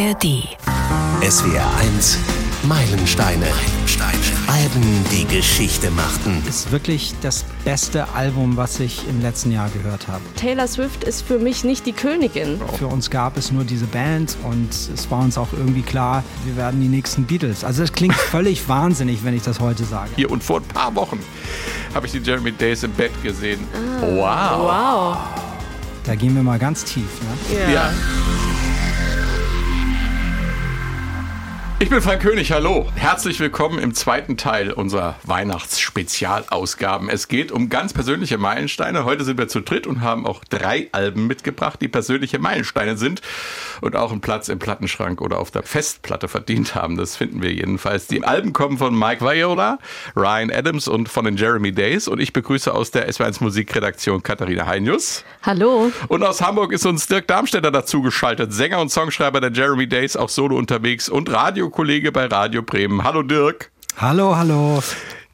[0.00, 0.48] ARD.
[1.20, 2.18] SWR 1
[2.62, 3.44] Meilensteine.
[3.44, 4.18] Meilensteine.
[4.46, 6.42] Alben, die Geschichte machten.
[6.48, 10.22] Ist wirklich das beste Album, was ich im letzten Jahr gehört habe.
[10.36, 12.58] Taylor Swift ist für mich nicht die Königin.
[12.78, 16.56] Für uns gab es nur diese Band und es war uns auch irgendwie klar, wir
[16.56, 17.62] werden die nächsten Beatles.
[17.62, 20.12] Also es klingt völlig wahnsinnig, wenn ich das heute sage.
[20.16, 21.18] Hier und vor ein paar Wochen
[21.94, 23.60] habe ich die Jeremy Days im Bett gesehen.
[23.74, 24.60] Ah, wow.
[24.62, 25.18] Wow.
[26.04, 27.04] Da gehen wir mal ganz tief,
[27.50, 27.58] ne?
[27.60, 27.70] ja.
[27.70, 27.92] ja.
[31.82, 32.86] Ich bin Frank König, hallo.
[32.94, 37.08] Herzlich willkommen im zweiten Teil unserer Weihnachtsspezialausgaben.
[37.08, 39.06] Es geht um ganz persönliche Meilensteine.
[39.06, 43.22] Heute sind wir zu dritt und haben auch drei Alben mitgebracht, die persönliche Meilensteine sind
[43.80, 46.98] und auch einen Platz im Plattenschrank oder auf der Festplatte verdient haben.
[46.98, 48.08] Das finden wir jedenfalls.
[48.08, 49.78] Die Alben kommen von Mike Viola,
[50.14, 52.08] Ryan Adams und von den Jeremy Days.
[52.08, 55.24] Und ich begrüße aus der S1 Musikredaktion Katharina Heinjus.
[55.42, 55.90] Hallo.
[56.08, 60.28] Und aus Hamburg ist uns Dirk Darmstädter dazugeschaltet, Sänger und Songschreiber der Jeremy Days, auch
[60.28, 61.30] solo unterwegs und
[61.70, 63.04] Radiokollege bei Radio Bremen.
[63.04, 63.70] Hallo Dirk.
[63.96, 64.82] Hallo, hallo.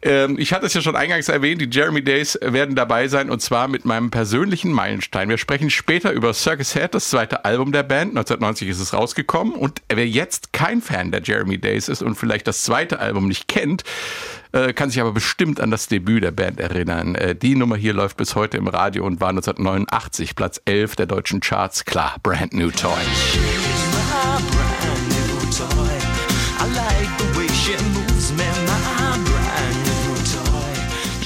[0.02, 3.40] Ähm, ich hatte es ja schon eingangs erwähnt, die Jeremy Days werden dabei sein und
[3.40, 5.30] zwar mit meinem persönlichen Meilenstein.
[5.30, 8.10] Wir sprechen später über Circus Head, das zweite Album der Band.
[8.10, 12.46] 1990 ist es rausgekommen und wer jetzt kein Fan der Jeremy Days ist und vielleicht
[12.46, 13.82] das zweite Album nicht kennt,
[14.52, 17.14] äh, kann sich aber bestimmt an das Debüt der Band erinnern.
[17.14, 21.06] Äh, die Nummer hier läuft bis heute im Radio und war 1989 Platz 11 der
[21.06, 21.86] deutschen Charts.
[21.86, 22.92] Klar, Brand New Toy.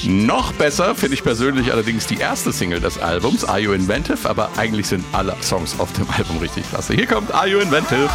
[0.03, 4.27] Noch besser finde ich persönlich allerdings die erste Single des Albums, Are You Inventive?
[4.27, 6.93] Aber eigentlich sind alle Songs auf dem Album richtig klasse.
[6.93, 8.09] Hier kommt Are You Inventive?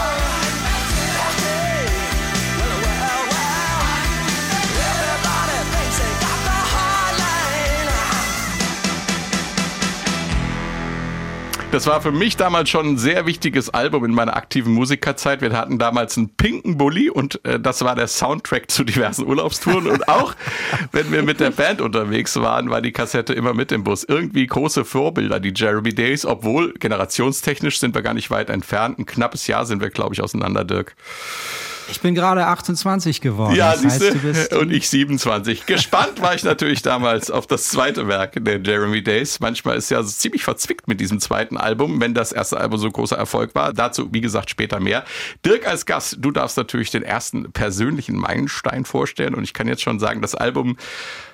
[11.77, 15.43] Das war für mich damals schon ein sehr wichtiges Album in meiner aktiven Musikerzeit.
[15.43, 19.87] Wir hatten damals einen pinken Bulli und äh, das war der Soundtrack zu diversen Urlaubstouren.
[19.87, 20.35] Und auch
[20.93, 24.05] wenn wir mit der Band unterwegs waren, war die Kassette immer mit im Bus.
[24.05, 28.99] Irgendwie große Vorbilder, die Jeremy Days, obwohl generationstechnisch sind wir gar nicht weit entfernt.
[28.99, 30.97] Ein knappes Jahr sind wir, glaube ich, auseinander, Dirk.
[31.89, 33.55] Ich bin gerade 28 geworden.
[33.55, 35.67] Ja, das heißt, du bist und ich 27.
[35.67, 39.41] Gespannt war ich natürlich damals auf das zweite Werk der Jeremy Days.
[39.41, 43.17] Manchmal ist ja ziemlich verzwickt mit diesem zweiten Album, wenn das erste Album so großer
[43.17, 43.73] Erfolg war.
[43.73, 45.05] Dazu, wie gesagt, später mehr.
[45.45, 49.83] Dirk als Gast, du darfst natürlich den ersten persönlichen Meilenstein vorstellen und ich kann jetzt
[49.83, 50.77] schon sagen, das Album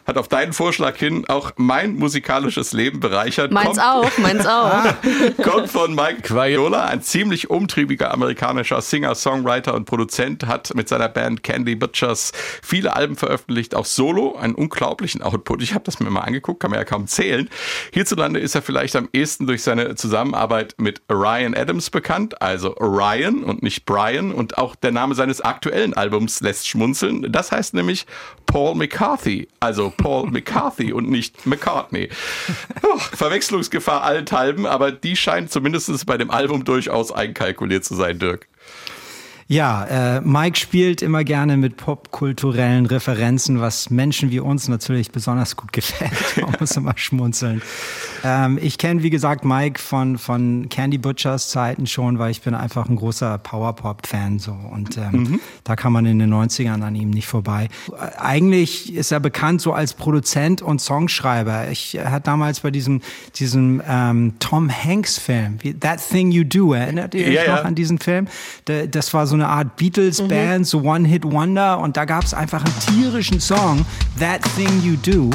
[0.07, 3.53] hat auf deinen Vorschlag hin auch mein musikalisches Leben bereichert.
[3.53, 4.85] Meins kommt, auch, meins auch.
[5.43, 11.09] kommt von Mike Viola, ein ziemlich umtriebiger amerikanischer Singer, Songwriter und Produzent, hat mit seiner
[11.09, 15.63] Band Candy Butchers viele Alben veröffentlicht, auch solo, einen unglaublichen Output.
[15.63, 17.49] Ich habe das mir mal angeguckt, kann man ja kaum zählen.
[17.93, 23.45] Hierzulande ist er vielleicht am ehesten durch seine Zusammenarbeit mit Ryan Adams bekannt, also Ryan
[23.45, 27.31] und nicht Brian und auch der Name seines aktuellen Albums lässt schmunzeln.
[27.31, 28.07] Das heißt nämlich
[28.47, 32.09] Paul McCarthy, also Paul McCarthy und nicht McCartney.
[32.85, 38.49] Oh, Verwechslungsgefahr allenthalben, aber die scheint zumindest bei dem Album durchaus einkalkuliert zu sein, Dirk.
[39.53, 45.57] Ja, äh, Mike spielt immer gerne mit popkulturellen Referenzen, was Menschen wie uns natürlich besonders
[45.57, 46.13] gut gefällt.
[46.37, 47.61] Man muss immer schmunzeln.
[48.25, 52.55] Ähm, ich kenne, wie gesagt, Mike von, von Candy Butchers Zeiten schon, weil ich bin
[52.55, 54.53] einfach ein großer Powerpop-Fan so.
[54.53, 55.41] Und ähm, mhm.
[55.65, 57.69] da kann man in den 90ern an ihm nicht vorbei.
[58.19, 61.71] Eigentlich ist er bekannt so als Produzent und Songschreiber.
[61.71, 63.01] Ich er hat damals bei diesem,
[63.37, 67.63] diesem ähm, Tom Hanks-Film, That Thing You Do, erinnert ihr euch ja, noch ja.
[67.63, 68.29] an diesen Film?
[68.65, 70.65] Das war so eine Art Beatles-Band, mhm.
[70.65, 71.79] so One-Hit-Wonder.
[71.79, 73.85] Und da gab es einfach einen tierischen Song,
[74.19, 75.31] That Thing You Do.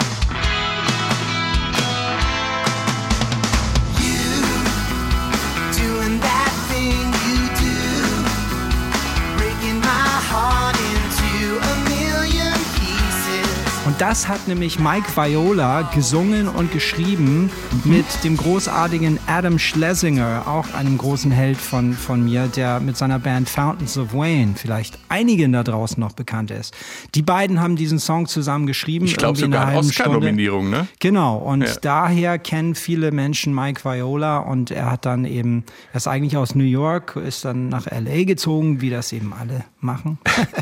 [13.97, 17.49] Das hat nämlich Mike Viola gesungen und geschrieben
[17.83, 17.91] mhm.
[17.91, 23.17] mit dem großartigen Adam Schlesinger, auch einem großen Held von, von mir, der mit seiner
[23.17, 26.75] Band Fountains of Wayne vielleicht einigen da draußen noch bekannt ist.
[27.15, 29.05] Die beiden haben diesen Song zusammen geschrieben.
[29.05, 30.87] Ich glaube sogar eine Oscar-Nominierung, ne?
[30.99, 31.73] Genau, und ja.
[31.81, 36.53] daher kennen viele Menschen Mike Viola und er hat dann eben, er ist eigentlich aus
[36.53, 38.25] New York, ist dann nach L.A.
[38.25, 40.19] gezogen, wie das eben alle machen,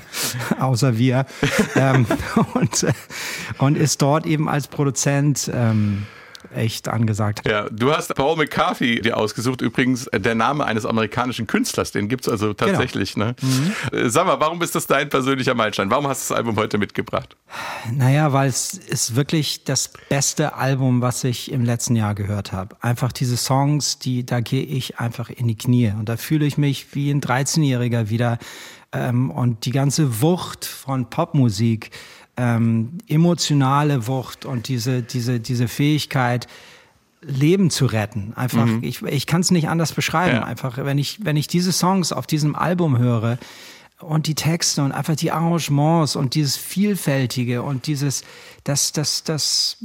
[0.59, 1.25] außer wir.
[1.75, 2.05] ähm,
[2.53, 2.85] und,
[3.57, 6.06] und ist dort eben als Produzent ähm,
[6.54, 7.42] echt angesagt.
[7.50, 12.07] Ja, du hast Paul McCarthy dir ausgesucht, übrigens äh, der Name eines amerikanischen Künstlers, den
[12.07, 12.72] gibt es also Genau.
[12.72, 13.18] tatsächlich.
[13.18, 13.36] Ne?
[13.42, 14.10] Mhm.
[14.10, 15.89] Sag mal, warum ist das dein persönlicher Meilenstein?
[15.89, 17.36] Warum hast du das Album heute mitgebracht?
[17.92, 22.75] Naja, weil es ist wirklich das beste Album, was ich im letzten Jahr gehört habe.
[22.80, 25.94] Einfach diese Songs, die, da gehe ich einfach in die Knie.
[25.98, 28.38] Und da fühle ich mich wie ein 13-Jähriger wieder.
[28.94, 31.89] Ähm, und die ganze Wucht von Popmusik,
[32.37, 36.47] ähm, emotionale Wucht und diese, diese, diese Fähigkeit,
[37.21, 38.33] Leben zu retten.
[38.35, 38.83] Einfach, mhm.
[38.83, 40.37] ich, ich kann es nicht anders beschreiben.
[40.37, 40.43] Ja.
[40.43, 43.37] Einfach, wenn ich, wenn ich diese Songs auf diesem Album höre,
[43.99, 48.23] und die Texte und einfach die Arrangements und dieses Vielfältige und dieses,
[48.65, 49.77] das, das, das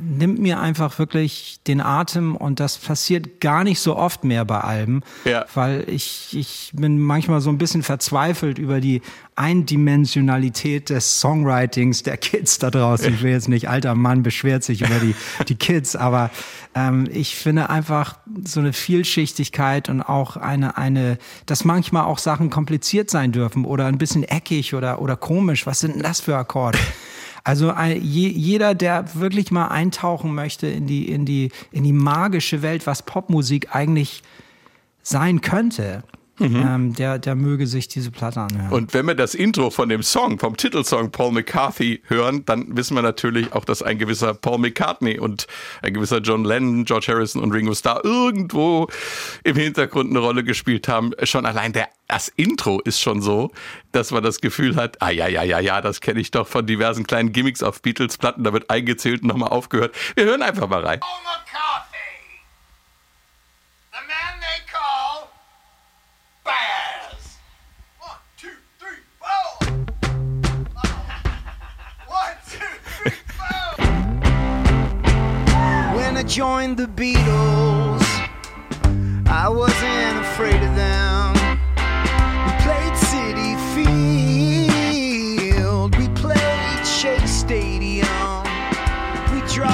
[0.00, 4.62] nimmt mir einfach wirklich den Atem und das passiert gar nicht so oft mehr bei
[4.62, 5.44] Alben, ja.
[5.52, 9.02] weil ich, ich bin manchmal so ein bisschen verzweifelt über die
[9.36, 13.12] Eindimensionalität des Songwritings der Kids da draußen.
[13.12, 15.14] Ich will jetzt nicht, alter Mann beschwert sich über die,
[15.48, 16.30] die Kids, aber
[16.74, 22.48] ähm, ich finde einfach so eine Vielschichtigkeit und auch eine, eine, dass manchmal auch Sachen
[22.48, 25.66] kompliziert sein dürfen oder ein bisschen eckig oder, oder komisch.
[25.66, 26.78] Was sind denn das für Akkorde?
[27.44, 32.62] Also je, jeder, der wirklich mal eintauchen möchte in die, in die, in die magische
[32.62, 34.22] Welt, was Popmusik eigentlich
[35.02, 36.02] sein könnte,
[36.38, 36.56] Mhm.
[36.66, 38.72] Ähm, der, der möge sich diese Platte anhören.
[38.72, 42.96] Und wenn wir das Intro von dem Song, vom Titelsong Paul McCarthy hören, dann wissen
[42.96, 45.46] wir natürlich auch, dass ein gewisser Paul McCartney und
[45.82, 48.88] ein gewisser John Lennon, George Harrison und Ringo Starr irgendwo
[49.44, 51.12] im Hintergrund eine Rolle gespielt haben.
[51.22, 53.52] Schon allein der, das Intro ist schon so,
[53.92, 56.66] dass man das Gefühl hat, ah ja, ja, ja, ja, das kenne ich doch von
[56.66, 59.94] diversen kleinen Gimmicks auf Beatles-Platten, da wird eingezählt und nochmal aufgehört.
[60.16, 60.98] Wir hören einfach mal rein.
[60.98, 61.93] Paul McCarthy,
[76.26, 78.02] joined the Beatles,
[79.26, 81.34] I wasn't afraid of them.
[82.46, 83.56] We played City
[85.50, 87.83] Field, we played Shea Stadium.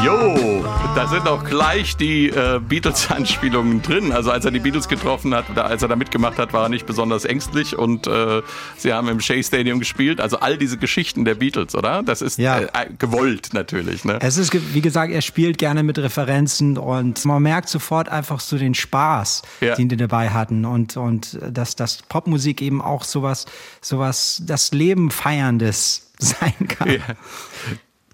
[0.04, 0.62] Jo,
[0.94, 4.12] da sind auch gleich die äh, Beatles-Anspielungen drin.
[4.12, 6.68] Also als er die Beatles getroffen hat, oder als er da mitgemacht hat, war er
[6.68, 8.42] nicht besonders ängstlich und äh,
[8.76, 10.20] sie haben im Shea Stadium gespielt.
[10.20, 12.02] Also all diese Geschichten der Beatles, oder?
[12.02, 12.58] Das ist Ja.
[12.60, 12.68] äh,
[12.98, 14.04] gewollt natürlich.
[14.04, 14.18] Ne?
[14.20, 18.58] Es ist, wie gesagt, er spielt gerne mit Referenzen und man merkt sofort einfach so
[18.58, 19.76] den Spaß, Ja.
[19.76, 23.46] den die dabei hatten und, und dass, dass Popmusik eben auch sowas,
[23.80, 26.90] sowas, das Leben feierndes sein kann.
[26.90, 26.98] Ja.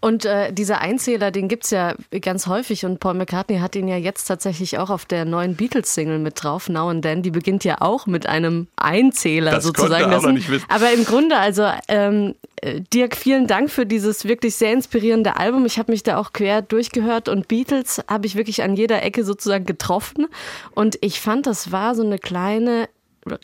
[0.07, 3.97] Und äh, dieser Einzähler, den gibt's ja ganz häufig und Paul McCartney hat ihn ja
[3.97, 7.23] jetzt tatsächlich auch auf der neuen Beatles-Single mit drauf, Now and Then.
[7.23, 10.21] Die beginnt ja auch mit einem Einzähler Das sozusagen.
[10.21, 10.65] sind- nicht wissen.
[10.69, 15.67] Aber im Grunde, also ähm, äh, Dirk, vielen Dank für dieses wirklich sehr inspirierende Album.
[15.67, 19.25] Ich habe mich da auch quer durchgehört und Beatles habe ich wirklich an jeder Ecke
[19.25, 20.29] sozusagen getroffen.
[20.77, 22.89] Und ich fand, das war so eine kleine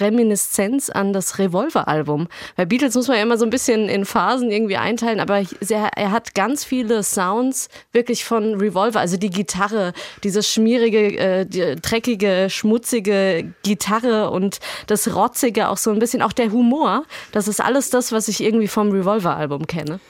[0.01, 2.29] Reminiszenz an das Revolver-Album.
[2.57, 6.11] Bei Beatles muss man ja immer so ein bisschen in Phasen irgendwie einteilen, aber er,
[6.13, 9.93] hat ganz viele Sounds wirklich von Revolver, also die Gitarre,
[10.25, 16.33] diese schmierige, äh, die, dreckige, schmutzige Gitarre und das Rotzige auch so ein bisschen, auch
[16.33, 20.01] der Humor, das ist alles das, was ich irgendwie vom Revolver-Album kenne.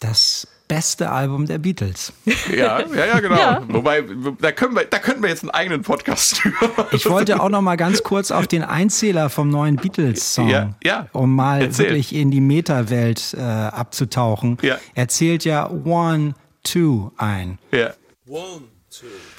[0.00, 2.12] Das beste Album der Beatles.
[2.50, 3.36] Ja, ja, ja, genau.
[3.36, 3.62] Ja.
[3.68, 4.02] Wobei,
[4.40, 6.54] da können wir, da könnten wir jetzt einen eigenen Podcast führen.
[6.92, 11.06] Ich wollte auch noch mal ganz kurz auf den Einzähler vom neuen Beatles-Song, Ja, ja.
[11.12, 11.86] um mal Erzähl.
[11.86, 14.58] wirklich in die Meta-Welt äh, abzutauchen.
[14.62, 14.78] Ja.
[14.94, 16.34] Er zählt ja One,
[16.64, 17.90] Two ein, ja.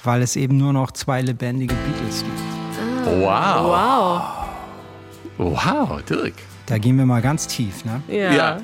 [0.04, 3.20] weil es eben nur noch zwei lebendige Beatles gibt.
[3.22, 3.64] Wow.
[5.36, 5.54] Wow.
[5.90, 6.34] Wow, Dirk.
[6.66, 8.02] Da gehen wir mal ganz tief, ne?
[8.08, 8.58] Ja.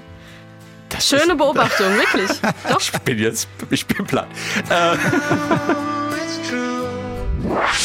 [0.95, 2.31] Das Schöne ist- Beobachtung, wirklich.
[2.69, 2.81] Doch.
[2.81, 4.29] Ich bin jetzt, ich bin platt.
[4.69, 4.97] Äh,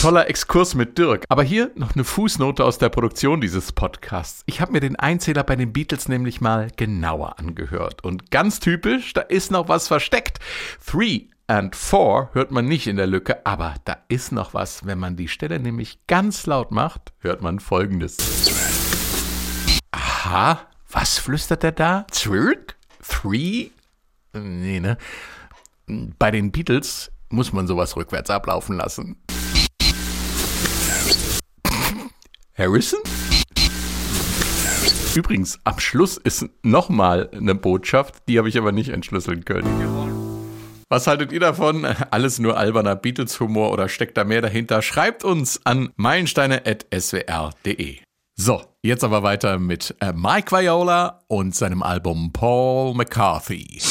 [0.02, 1.26] Toller Exkurs mit Dirk.
[1.28, 4.44] Aber hier noch eine Fußnote aus der Produktion dieses Podcasts.
[4.46, 8.04] Ich habe mir den Einzähler bei den Beatles nämlich mal genauer angehört.
[8.04, 10.40] Und ganz typisch, da ist noch was versteckt.
[10.86, 14.86] Three and Four hört man nicht in der Lücke, aber da ist noch was.
[14.86, 18.16] Wenn man die Stelle nämlich ganz laut macht, hört man folgendes.
[19.92, 22.06] Aha, was flüstert er da?
[22.12, 22.76] Zwirk?
[23.10, 23.72] Three?
[24.34, 24.98] Nee, ne?
[25.88, 29.18] Bei den Beatles muss man sowas rückwärts ablaufen lassen.
[32.58, 33.00] Harrison?
[35.16, 39.68] Übrigens, am Schluss ist nochmal eine Botschaft, die habe ich aber nicht entschlüsseln können.
[40.90, 41.86] Was haltet ihr davon?
[42.12, 44.82] Alles nur alberner Beatles-Humor oder steckt da mehr dahinter?
[44.82, 48.00] Schreibt uns an meilensteine.swr.de.
[48.42, 53.82] So, jetzt aber weiter mit äh, Mike Viola und seinem Album Paul McCarthy.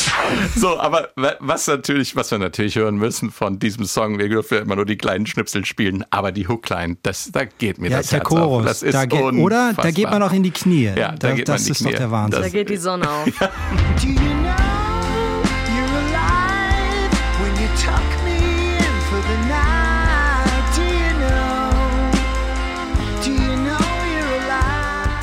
[0.57, 4.61] So, aber was natürlich, was wir natürlich hören müssen von diesem Song, wir dürfen ja
[4.63, 8.09] immer nur die kleinen Schnipsel spielen, aber die Hookline, das, da geht mir ja, das
[8.09, 8.65] der Herz Chorus, auf.
[8.65, 10.93] Das ist da geht, oder da geht man auch in die Knie.
[10.97, 11.93] Ja, da, da geht das man in die ist Knie.
[11.93, 12.43] doch der Wahnsinn.
[12.43, 13.29] Da geht die Sonne auf.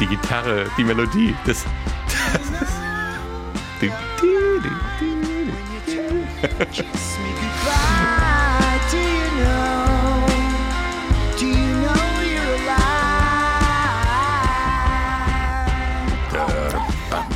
[0.05, 1.65] Die Gitarre, die Melodie, das.
[2.33, 2.69] das
[4.21, 4.85] alive?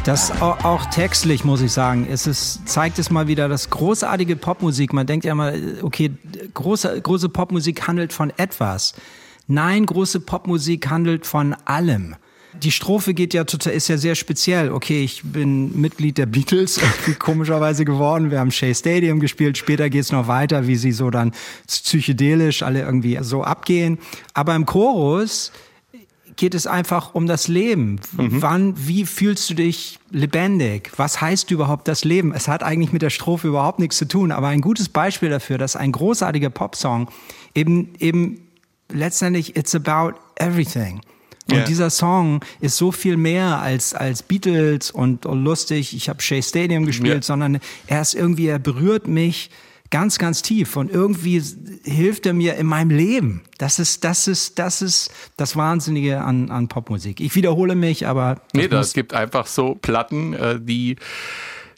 [0.04, 4.36] Das auch, auch textlich muss ich sagen, es ist, zeigt es mal wieder das großartige
[4.36, 4.94] Popmusik.
[4.94, 6.12] Man denkt ja mal, okay,
[6.54, 8.94] große, große Popmusik handelt von etwas.
[9.48, 12.16] Nein, große Popmusik handelt von allem.
[12.64, 14.72] Die Strophe geht ja total, ist ja sehr speziell.
[14.72, 16.80] Okay, ich bin Mitglied der Beatles,
[17.20, 18.32] komischerweise geworden.
[18.32, 19.58] Wir haben Shea Stadium gespielt.
[19.58, 21.34] Später geht's noch weiter, wie sie so dann
[21.68, 24.00] psychedelisch alle irgendwie so abgehen.
[24.34, 25.52] Aber im Chorus
[26.40, 28.00] geht es einfach um das Leben.
[28.14, 30.92] Wann, wie fühlst du dich lebendig?
[30.96, 32.34] Was heißt überhaupt das Leben?
[32.34, 35.58] Es hat eigentlich mit der Strophe überhaupt nichts zu tun, aber ein gutes Beispiel dafür,
[35.58, 37.10] dass ein großartiger Popsong
[37.54, 38.48] eben, eben
[38.90, 41.02] letztendlich it's about everything.
[41.52, 41.64] Und Ja.
[41.66, 46.42] dieser Song ist so viel mehr als, als Beatles und, und lustig, ich habe Shea
[46.42, 47.22] Stadium gespielt, Ja.
[47.22, 49.50] sondern er ist irgendwie, er berührt mich
[49.92, 51.42] ganz, ganz tief und irgendwie
[51.84, 53.42] hilft er mir in meinem Leben.
[53.58, 57.20] Das ist, das ist, das ist das Wahnsinnige an, an Popmusik.
[57.20, 60.96] Ich wiederhole mich, aber Nee, es gibt einfach so Platten, äh, die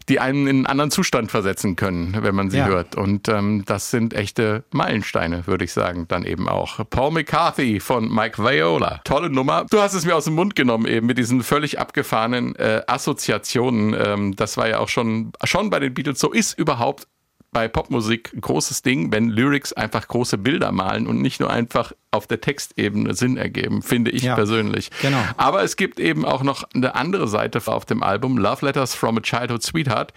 [0.10, 2.66] die einen in einen anderen Zustand versetzen können, wenn man sie Ja.
[2.68, 2.96] hört.
[2.96, 6.80] Und ähm, das sind echte Meilensteine, würde ich sagen, dann eben auch.
[6.90, 9.02] Paul McCarthy von Mike Viola.
[9.04, 9.66] Tolle Nummer.
[9.70, 13.96] Du hast es mir aus dem Mund genommen eben mit diesen völlig abgefahrenen äh, Assoziationen.
[13.98, 16.32] Ähm, das war ja auch schon, schon bei den Beatles so.
[16.32, 17.08] Ist überhaupt
[17.52, 21.92] bei Popmusik ein großes Ding, wenn Lyrics einfach große Bilder malen und nicht nur einfach
[22.10, 24.90] auf der Textebene Sinn ergeben, finde ich Ja, persönlich.
[25.02, 25.22] genau.
[25.38, 29.18] Aber es gibt eben auch noch eine andere Seite auf dem Album, Love Letters from
[29.18, 30.14] a Childhood Sweetheart.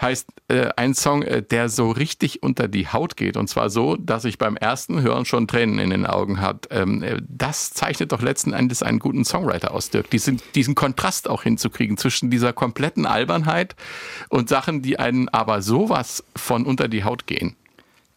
[0.00, 3.36] Heißt äh, ein Song, äh, der so richtig unter die Haut geht.
[3.36, 6.68] Und zwar so, dass ich beim ersten Hören schon Tränen in den Augen hat.
[6.70, 10.10] Ähm, äh, das zeichnet doch letzten Endes einen guten Songwriter aus, Dirk.
[10.10, 13.74] Diesen, diesen Kontrast auch hinzukriegen zwischen dieser kompletten Albernheit
[14.28, 17.56] und Sachen, die einen aber sowas von unter die Haut gehen.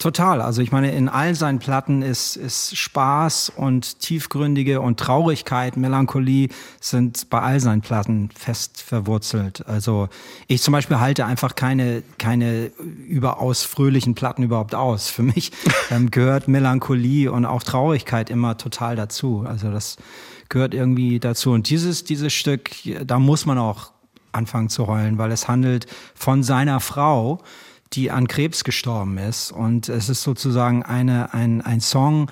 [0.02, 0.40] Total.
[0.42, 6.48] Also ich meine, in all seinen Platten ist, ist Spaß und tiefgründige und Traurigkeit, Melancholie
[6.80, 9.68] sind bei all seinen Platten fest verwurzelt.
[9.68, 10.08] Also
[10.48, 12.68] ich zum Beispiel halte einfach keine, keine
[13.10, 15.10] überaus fröhlichen Platten überhaupt aus.
[15.10, 15.52] Für mich
[15.92, 19.44] ähm, gehört Melancholie und auch Traurigkeit immer total dazu.
[19.46, 19.98] Also das
[20.48, 21.52] gehört irgendwie dazu.
[21.52, 22.70] Und dieses, dieses Stück,
[23.04, 23.92] da muss man auch
[24.32, 27.44] anfangen zu heulen, weil es handelt von seiner Frau,
[27.94, 29.52] die an Krebs gestorben ist.
[29.52, 32.30] Und es ist sozusagen eine, ein, ein Song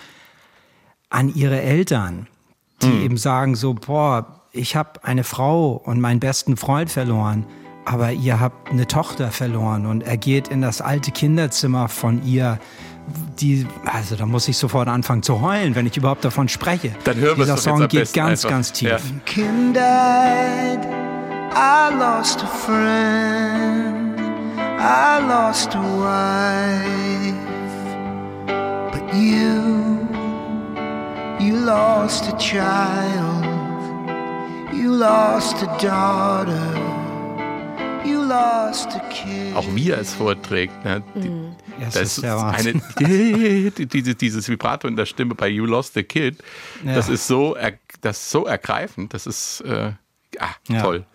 [1.09, 2.27] an ihre Eltern,
[2.81, 7.45] die eben sagen so, boah, ich habe eine Frau und meinen besten Freund verloren,
[7.85, 9.85] aber ihr habt eine Tochter verloren.
[9.85, 12.59] Und er geht in das alte Kinderzimmer von ihr.
[13.39, 16.93] Die, also da muss ich sofort anfangen zu heulen, wenn ich überhaupt davon spreche.
[17.05, 18.49] Dann hören Dieser Song geht ganz, einfach.
[18.49, 18.89] ganz tief.
[18.89, 18.99] Ja.
[19.25, 20.85] Kim died.
[21.55, 24.16] I lost a friend.
[24.79, 27.35] I lost a wife.
[28.91, 30.07] But you,
[31.39, 33.45] you lost a child.
[34.73, 36.73] You lost a daughter.
[38.05, 39.55] You lost a kid.
[39.55, 40.83] Auch wie er es vorträgt.
[40.85, 41.03] Ne?
[41.15, 41.31] Die-
[41.79, 42.81] Das Das ist eine,
[43.85, 46.41] dieses, dieses Vibrato in der Stimme bei You Lost the Kid,
[46.83, 46.95] Ja.
[46.95, 49.91] das ist so, er, das ist so ergreifend, das ist äh,
[50.39, 50.81] ah, Ja.
[50.81, 51.05] toll.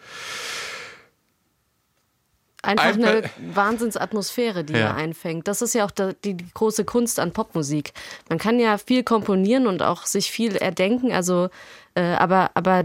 [2.62, 4.78] Einfach Einfach- eine Wahnsinnsatmosphäre, die Ja.
[4.78, 5.48] er einfängt.
[5.48, 7.92] Das ist ja auch die, die große Kunst an Popmusik.
[8.28, 11.48] Man kann ja viel komponieren und auch sich viel erdenken, also,
[11.94, 12.84] äh, aber, aber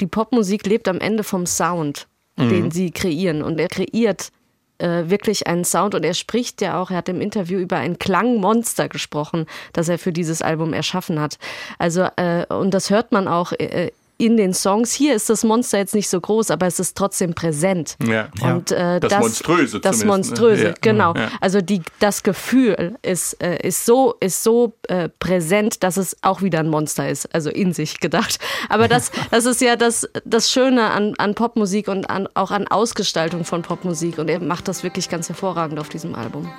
[0.00, 2.48] die Popmusik lebt am Ende vom Sound, Mhm.
[2.50, 3.42] den sie kreieren.
[3.42, 4.30] Und er kreiert
[4.78, 7.96] äh, wirklich einen Sound und er spricht ja auch, er hat im Interview über ein
[8.00, 11.38] Klangmonster gesprochen, das er für dieses Album erschaffen hat.
[11.78, 14.92] Also, äh, und das hört man auch äh, in den Songs.
[14.92, 17.96] Hier ist das Monster jetzt nicht so groß, aber es ist trotzdem präsent.
[18.06, 18.28] Ja.
[18.42, 20.06] Und äh, Das Monströse das zumindest, ne?
[20.40, 20.74] Monströse, Ja.
[20.80, 21.14] genau.
[21.14, 21.30] Ja.
[21.40, 26.42] Also die, das Gefühl ist, äh, ist so, ist so äh, präsent, dass es auch
[26.42, 28.38] wieder ein Monster ist, also in sich gedacht.
[28.68, 32.68] Aber das, das ist ja das, das Schöne an, an Popmusik und an, auch an
[32.68, 34.18] Ausgestaltung von Popmusik.
[34.18, 36.50] Und er macht das wirklich ganz hervorragend auf diesem Album.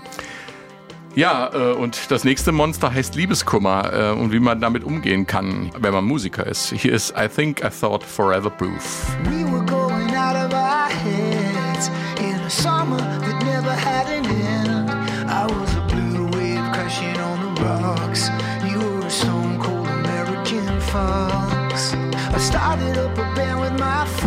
[1.15, 5.71] Ja, äh, und das nächste Monster heißt Liebeskummer äh, und wie man damit umgehen kann,
[5.79, 6.73] wenn man Musiker ist.
[6.73, 9.15] Hier ist I Think I Thought Forever Proof.
[9.23, 14.91] We were going out of our heads in a summer that never had an end.
[15.29, 18.29] I was a blue wave crashing on the rocks.
[18.69, 21.93] You were a stone cold American fox.
[22.33, 24.24] I started up a band with my friends.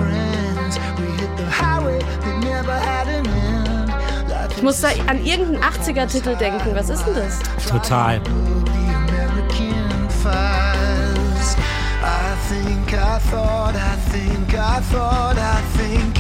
[4.59, 6.75] Ich muss da an irgendeinen 80er-Titel denken.
[6.75, 7.39] Was ist denn das?
[7.71, 8.17] Total.
[8.17, 8.21] I
[12.49, 16.18] think I thought, I think I thought, I think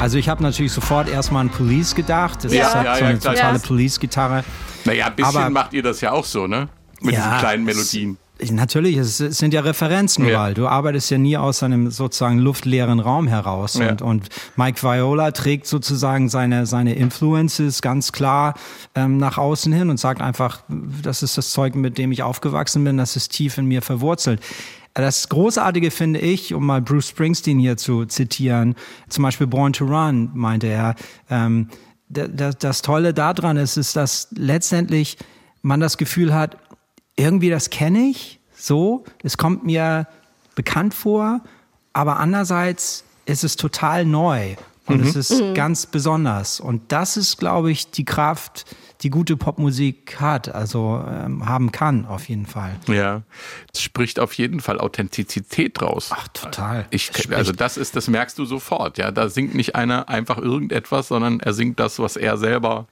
[0.00, 2.42] Also ich habe natürlich sofort erstmal an Police gedacht.
[2.44, 3.34] Das Ja, ist halt ja, so ja, eine klar.
[3.34, 3.66] totale Ja.
[3.66, 4.44] Police-Gitarre.
[4.86, 6.68] Naja, ein bisschen Aber- macht ihr das ja auch so, ne?
[7.02, 8.16] Mit diesen kleinen Melodien.
[8.38, 10.30] Es, natürlich, es, es sind ja Referenzen Ja.
[10.30, 10.54] überall.
[10.54, 13.74] Du arbeitest ja nie aus einem sozusagen luftleeren Raum heraus.
[13.74, 13.90] Ja.
[13.90, 18.54] Und, und Mike Viola trägt sozusagen seine, seine Influences ganz klar
[18.94, 22.82] ähm, nach außen hin und sagt einfach, das ist das Zeug, mit dem ich aufgewachsen
[22.84, 24.40] bin, das ist tief in mir verwurzelt.
[25.00, 28.74] Das Großartige finde ich, um mal Bruce Springsteen hier zu zitieren,
[29.08, 30.94] zum Beispiel Born to Run, meinte er,
[31.30, 31.68] ähm,
[32.08, 35.16] da- da- das Tolle daran ist, ist, dass letztendlich
[35.62, 36.56] man das Gefühl hat,
[37.16, 40.06] irgendwie das kenne ich, so, es kommt mir
[40.54, 41.40] bekannt vor,
[41.92, 46.58] aber andererseits ist es total neu und es ist ganz besonders.
[46.60, 48.64] Und das ist, glaube ich, die Kraft,
[49.02, 52.76] die gute Popmusik hat, also ähm, haben kann, auf jeden Fall.
[52.86, 53.22] Ja,
[53.72, 56.10] es spricht auf jeden Fall Authentizität draus.
[56.12, 56.86] Ach, total.
[56.90, 59.10] Ich, also das ist, das merkst du sofort, ja.
[59.10, 62.86] Da singt nicht einer einfach irgendetwas, sondern er singt das, was er selber.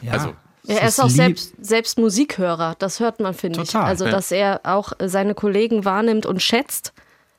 [0.00, 0.12] Ja.
[0.12, 3.70] also- Ja, er ist auch lieb- selbst, selbst Musikhörer, das hört man, finde ich.
[3.70, 4.10] Total, Also, ja.
[4.10, 6.92] dass er auch seine Kollegen wahrnimmt und schätzt,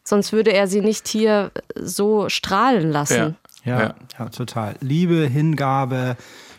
[0.04, 3.36] sonst würde er sie nicht hier so strahlen lassen.
[3.66, 3.96] Ja, Ja.
[4.18, 4.30] ja.
[4.30, 4.76] total.
[4.80, 6.16] Liebe, Hingabe,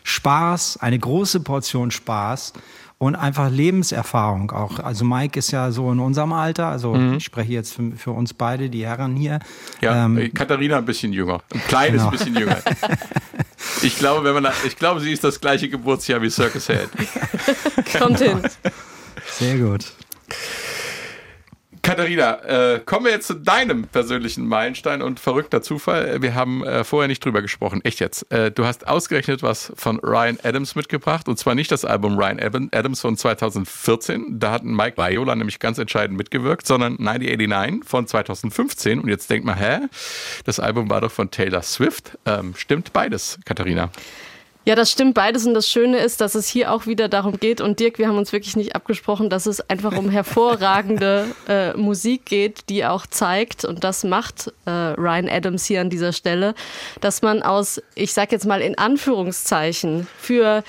[0.09, 2.53] Spaß, eine große Portion Spaß
[2.97, 4.79] und einfach Lebenserfahrung auch.
[4.79, 8.33] Also Mike ist ja so in unserem Alter, also ich spreche jetzt für, für uns
[8.33, 9.39] beide, die Herren hier.
[9.81, 11.41] Ja, Ähm, äh, Katharina ein bisschen jünger.
[11.53, 12.11] Ein kleines Genau.
[12.11, 12.57] bisschen jünger.
[13.81, 16.89] Ich glaube, wenn man, ich glaube, sie ist das gleiche Geburtsjahr wie Circus Head.
[17.99, 18.41] Kommt hin.
[19.37, 19.85] sehr gut.
[21.89, 26.21] Katharina, äh, kommen wir jetzt zu deinem persönlichen Meilenstein und verrückter Zufall.
[26.21, 27.83] Wir haben äh, vorher nicht drüber gesprochen.
[27.83, 28.31] Echt jetzt.
[28.31, 31.27] Äh, du hast ausgerechnet was von Ryan Adams mitgebracht.
[31.27, 34.39] Und zwar nicht das Album Ryan Adams von 2014.
[34.39, 38.99] Da hat Mike Viola nämlich ganz entscheidend mitgewirkt, sondern 1989 von 2015.
[38.99, 39.79] Und jetzt denkt man, hä?
[40.45, 42.19] Das Album war doch von Taylor Swift.
[42.27, 43.89] Ähm, stimmt beides, Katharina.
[44.65, 47.61] Ja, das stimmt beides und das Schöne ist, dass es hier auch wieder darum geht
[47.61, 52.25] und Dirk, wir haben uns wirklich nicht abgesprochen, dass es einfach um hervorragende äh, Musik
[52.25, 56.53] geht, die auch zeigt und das macht äh, Ryan Adams hier an dieser Stelle,
[56.99, 60.63] dass man aus, ich sag jetzt mal in Anführungszeichen, für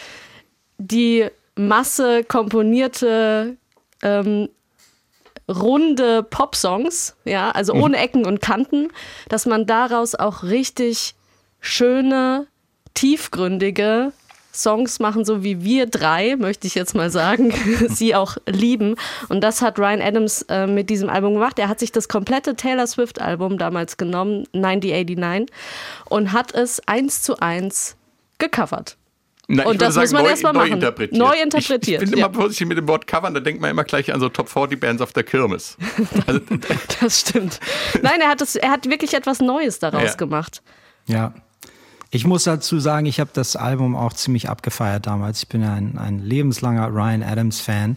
[0.79, 1.27] die
[1.57, 3.57] Masse komponierte
[4.03, 4.49] ähm,
[5.49, 8.89] runde Popsongs, ja, also ohne Ecken und Kanten,
[9.29, 11.15] dass man daraus auch richtig
[11.61, 12.47] schöne,
[12.95, 14.13] tiefgründige
[14.53, 17.53] Songs machen, so wie wir drei, möchte ich jetzt mal sagen,
[17.89, 18.97] sie auch lieben.
[19.29, 21.59] Und das hat Ryan Adams äh, mit diesem Album gemacht.
[21.61, 25.55] Er hat sich das komplette Taylor Swift-Album damals genommen, 1989,
[26.09, 27.97] und hat es eins zu eins
[28.39, 28.97] gecovert.
[29.53, 30.73] Na, Und ich das würde muss man neu, erst mal neu machen.
[30.75, 31.19] interpretiert.
[31.19, 32.27] Neu Ich, interpretiert, ich bin ja.
[32.27, 34.81] immer vorsichtig mit dem Wort covern, da denkt man immer gleich an so Top 40
[34.81, 35.77] Bands auf der Kirmes.
[36.27, 36.41] Also,
[37.01, 37.59] Das stimmt.
[38.03, 40.15] Nein, er hat, es, er hat wirklich etwas Neues daraus Ja.
[40.15, 40.63] gemacht.
[41.07, 41.35] Ja.
[42.13, 45.45] Ich muss dazu sagen, ich habe das Album auch ziemlich abgefeiert damals.
[45.45, 47.97] Ich bin ein, ein lebenslanger Ryan Adams Fan.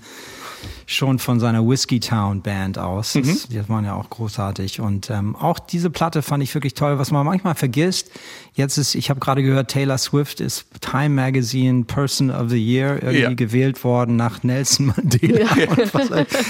[0.85, 3.13] Schon von seiner Whiskey Town Band aus.
[3.13, 4.79] Das, die waren ja auch großartig.
[4.81, 8.11] Und ähm, auch diese Platte fand ich wirklich toll, was man manchmal vergisst.
[8.55, 13.01] Jetzt ist, ich habe gerade gehört, Taylor Swift ist Time Magazine Person of the Year
[13.01, 13.33] irgendwie Ja.
[13.33, 15.47] gewählt worden nach Nelson Mandela.
[15.69, 16.09] Und was,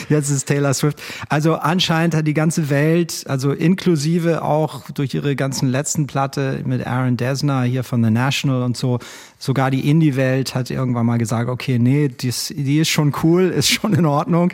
[0.09, 1.01] jetzt ist Taylor Swift.
[1.29, 6.85] Also anscheinend hat die ganze Welt, also inklusive auch durch ihre ganzen letzten Platte mit
[6.85, 8.99] Aaron Dessner hier von The National und so,
[9.43, 13.69] sogar die Indie-Welt hat irgendwann mal gesagt, okay, nee, dies, die ist schon cool, ist
[13.69, 14.53] schon in Ordnung.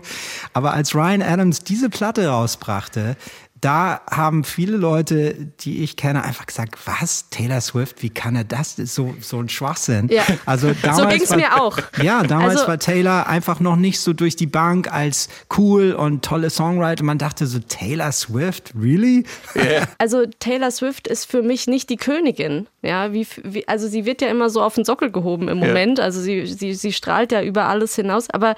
[0.54, 3.16] Aber als Ryan Adams diese Platte rausbrachte,
[3.62, 8.44] da haben viele Leute, die ich kenne, einfach gesagt, was, Taylor Swift, wie kann er
[8.44, 8.76] das?
[8.76, 10.08] das ist so, so ein Schwachsinn.
[10.10, 10.24] Ja.
[10.46, 11.78] Also damals So ging's war, mir auch.
[12.02, 16.24] Ja, damals Also- war Taylor einfach noch nicht so durch die Bank als cool und
[16.24, 17.04] tolle Songwriter.
[17.04, 19.24] Man dachte so, Taylor Swift, really?
[19.98, 22.68] Also Taylor Swift ist für mich nicht die Königin.
[22.82, 26.00] Ja, wie, wie, also sie wird ja immer so auf den Sockel gehoben im Moment.
[26.00, 28.30] Also sie, sie, sie strahlt ja über alles hinaus.
[28.30, 28.56] Aber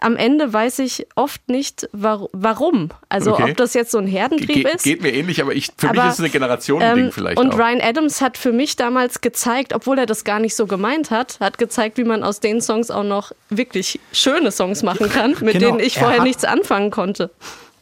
[0.00, 2.90] am Ende weiß ich oft nicht, war, warum.
[3.08, 3.50] Also Okay.
[3.50, 4.06] ob das jetzt so ein
[4.40, 4.82] Herdentrieb Ge ist.
[4.84, 7.52] geht mir ähnlich, aber ich, für mich Aber, ist es ein Generationending ähm, vielleicht Und
[7.54, 7.58] auch.
[7.58, 11.38] Ryan Adams hat für mich damals gezeigt, obwohl er das gar nicht so gemeint hat,
[11.40, 15.54] hat gezeigt, wie man aus den Songs auch noch wirklich schöne Songs machen kann, mit
[15.54, 17.30] Genau, denen ich er vorher hat- nichts anfangen konnte.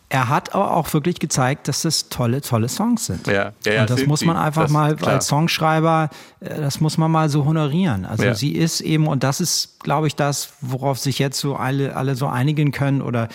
[0.09, 3.27] Er hat aber auch wirklich gezeigt, dass das tolle, tolle Songs sind.
[3.27, 5.15] Ja, ja, und das sind muss man einfach Das- mal klar.
[5.15, 8.05] als Songschreiber, äh, das muss man mal so honorieren.
[8.05, 8.35] Also Ja.
[8.35, 12.15] sie ist eben, und das ist, glaube ich, das, worauf sich jetzt so alle, alle
[12.15, 13.27] so einigen können oder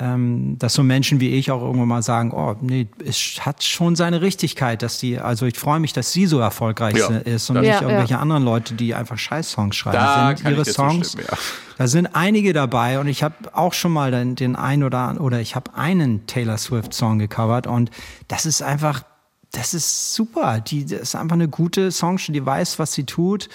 [0.00, 3.96] ähm, dass so Menschen wie ich auch irgendwann mal sagen, oh, nee, es hat schon
[3.96, 7.56] seine Richtigkeit, dass die, also ich freue mich, dass sie so erfolgreich Ja, ist und
[7.56, 8.20] das- nicht Ja, irgendwelche ja.
[8.20, 9.96] anderen Leute, die einfach Scheiß-Songs schreiben.
[9.96, 11.36] Da sind ihre Songs, ja.
[11.78, 15.40] da sind einige dabei und ich habe auch schon mal den, den ein oder oder
[15.40, 17.90] ich habe einen Taylor Swift Song gecovert und
[18.28, 19.02] das ist einfach,
[19.50, 20.60] das ist super.
[20.60, 23.48] Die das ist einfach eine gute Song, die weiß, was sie tut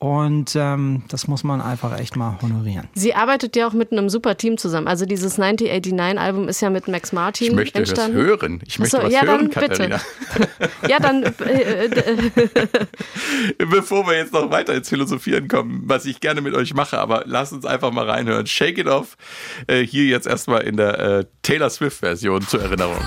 [0.00, 2.86] und ähm, das muss man einfach echt mal honorieren.
[2.94, 4.86] Sie arbeitet ja auch mit einem super Team zusammen.
[4.86, 8.16] Also dieses 1989-Album ist ja mit Max Martin Ich möchte entstanden.
[8.16, 8.62] hören.
[8.64, 9.88] Ich möchte Ach so, was ja, hören, dann bitte.
[9.88, 10.00] Katharina.
[10.88, 12.30] Ja, dann äh, äh,
[13.66, 17.24] Bevor wir jetzt noch weiter ins Philosophieren kommen, was ich gerne mit euch mache, aber
[17.26, 18.46] lasst uns einfach mal reinhören.
[18.46, 19.16] Shake It Off,
[19.66, 23.02] äh, hier jetzt erstmal in der äh, Taylor Swift-Version zur Erinnerung.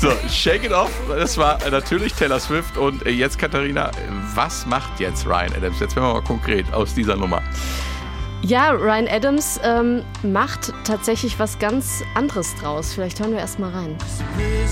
[0.00, 3.90] So, Shake It Off, das war natürlich Taylor Swift und jetzt Katharina,
[4.34, 5.78] was macht jetzt Ryan Adams?
[5.78, 7.42] Jetzt werden wir mal konkret aus dieser Nummer.
[8.42, 12.94] ja, Ryan Adams ähm, macht tatsächlich was ganz anderes draus.
[12.94, 13.94] Vielleicht hören wir erst mal rein.
[14.36, 14.70] Play.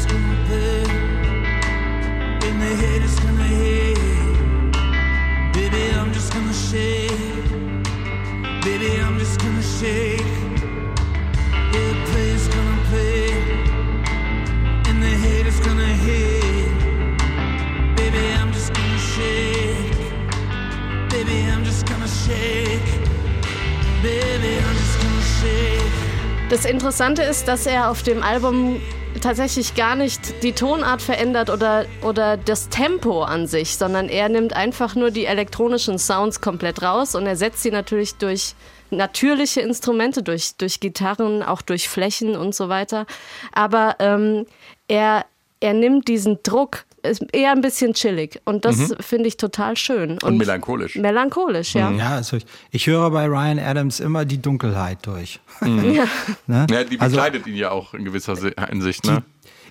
[5.53, 7.11] Baby, I'm just gonna shake.
[8.63, 10.23] Baby, I'm just gonna shake.
[11.73, 13.38] Yeah, players gonna play,
[26.51, 28.81] Das Interessante ist, dass er auf dem Album
[29.21, 34.55] tatsächlich gar nicht die Tonart verändert oder, oder das Tempo an sich, sondern er nimmt
[34.55, 38.55] einfach nur die elektronischen Sounds komplett raus und ersetzt sie natürlich durch
[38.91, 43.07] natürliche Instrumente, durch, durch Gitarren, auch durch Flächen und so weiter.
[43.53, 44.47] Aber ähm,
[44.89, 45.25] er,
[45.61, 50.19] er nimmt diesen Druck, ist eher ein bisschen chillig und das finde ich total schön.
[50.23, 50.97] Und melancholisch.
[50.97, 51.91] Melancholisch, ja.
[51.93, 55.41] Ja, also ich, ich höre bei Ryan Adams immer die Dunkelheit durch.
[56.47, 56.67] Ne?
[56.71, 59.23] Ja, die Also- begleitet ihn ja auch in gewisser Se- Hinsicht, ne?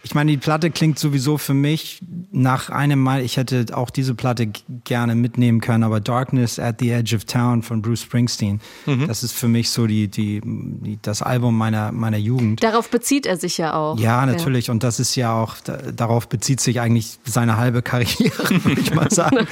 [0.07, 4.15] Ich meine, die Platte klingt sowieso für mich nach einem Mal, ich hätte auch diese
[4.15, 4.47] Platte
[4.85, 8.61] gerne mitnehmen können, aber Darkness at the Edge of Town von Bruce Springsteen,
[9.05, 12.63] das ist für mich so die, die, die, das Album meiner, meiner Jugend.
[12.63, 13.99] Darauf bezieht er sich ja auch.
[13.99, 14.69] Ja, natürlich.
[14.69, 18.95] Und das ist ja auch, da, darauf bezieht sich eigentlich seine halbe Karriere, würde ich
[18.95, 19.45] mal sagen.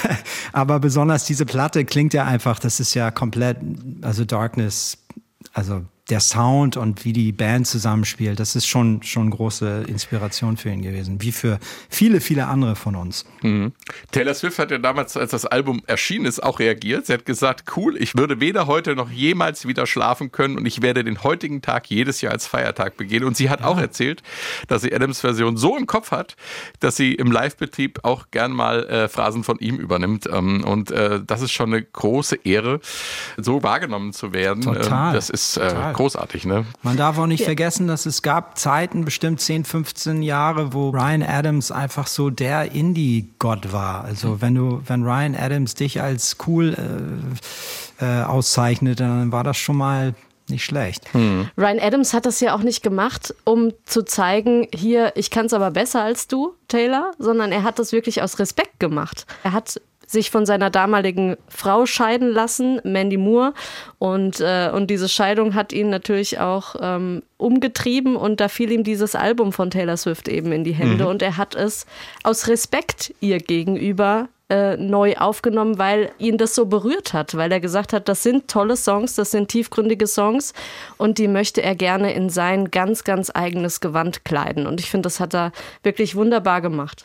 [0.54, 3.58] Aber besonders diese Platte klingt ja einfach, das ist ja komplett,
[4.00, 4.96] also Darkness,
[5.52, 10.70] also der Sound und wie die Band zusammenspielt, das ist schon, schon große Inspiration für
[10.70, 11.20] ihn gewesen.
[11.20, 11.58] Wie für
[11.90, 13.26] viele, viele andere von uns.
[14.10, 17.06] Taylor Swift hat ja damals, als das Album erschienen ist, auch reagiert.
[17.06, 20.80] Sie hat gesagt, cool, ich würde weder heute noch jemals wieder schlafen können und ich
[20.80, 23.24] werde den heutigen Tag jedes Jahr als Feiertag begehen.
[23.24, 24.22] Und sie hat auch erzählt,
[24.66, 26.36] dass sie Adams Version so im Kopf hat,
[26.80, 30.26] dass sie im Live-Betrieb auch gern mal äh, Phrasen von ihm übernimmt.
[30.32, 32.80] Ähm, und äh, das ist schon eine große Ehre,
[33.36, 34.62] so wahrgenommen zu werden.
[34.62, 35.08] Total.
[35.08, 35.92] Ähm, das ist äh, Total.
[35.98, 36.64] Großartig, ne?
[36.82, 41.22] Man darf auch nicht vergessen, dass es gab Zeiten, bestimmt 10, 15 Jahre, wo Ryan
[41.22, 44.04] Adams einfach so der Indie-Gott war.
[44.04, 46.76] Also wenn du, wenn Ryan Adams dich als cool
[48.00, 50.14] äh, äh, auszeichnet, dann war das schon mal
[50.48, 51.04] nicht schlecht.
[51.14, 55.52] Ryan Adams hat das ja auch nicht gemacht, um zu zeigen, hier, ich kann es
[55.52, 59.26] aber besser als du, Taylor, sondern er hat das wirklich aus Respekt gemacht.
[59.42, 63.52] Er hat sich von seiner damaligen Frau scheiden lassen, Mandy Moore.
[63.98, 68.84] Und, äh, und diese Scheidung hat ihn natürlich auch ähm, umgetrieben und da fiel ihm
[68.84, 71.06] dieses Album von Taylor Swift eben in die Hände.
[71.06, 71.86] Und er hat es
[72.24, 77.60] aus Respekt ihr gegenüber äh, neu aufgenommen, weil ihn das so berührt hat, weil er
[77.60, 80.54] gesagt hat, das sind tolle Songs, das sind tiefgründige Songs
[80.96, 84.66] und die möchte er gerne in sein ganz, ganz eigenes Gewand kleiden.
[84.66, 87.04] Und ich finde, das hat er wirklich wunderbar gemacht.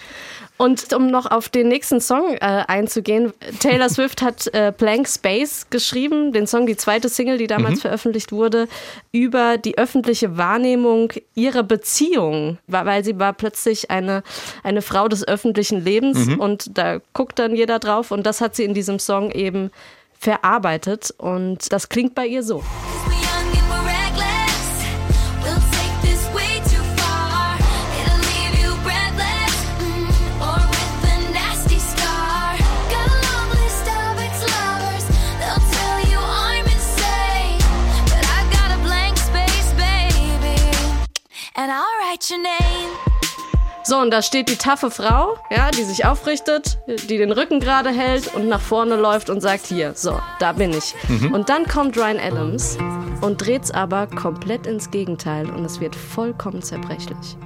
[0.58, 5.68] Und um noch auf den nächsten Song äh, einzugehen, Taylor Swift hat äh, Blank Space
[5.70, 8.68] geschrieben, den Song, die zweite Single, die damals veröffentlicht wurde,
[9.12, 14.24] über die öffentliche Wahrnehmung ihrer Beziehung, weil sie war plötzlich eine,
[14.64, 18.64] eine Frau des öffentlichen Lebens und da guckt dann jeder drauf und das hat sie
[18.64, 19.72] in diesem Song eben
[20.20, 22.64] verarbeitet und das klingt bei ihr so.
[43.86, 47.90] So, und da steht die taffe Frau, ja, die sich aufrichtet, die den Rücken gerade
[47.90, 50.96] hält und nach vorne läuft und sagt, hier, so, da bin ich.
[51.34, 52.78] Und dann kommt Ryan Adams
[53.20, 57.38] und dreht's aber komplett ins Gegenteil und es wird vollkommen zerbrechlich.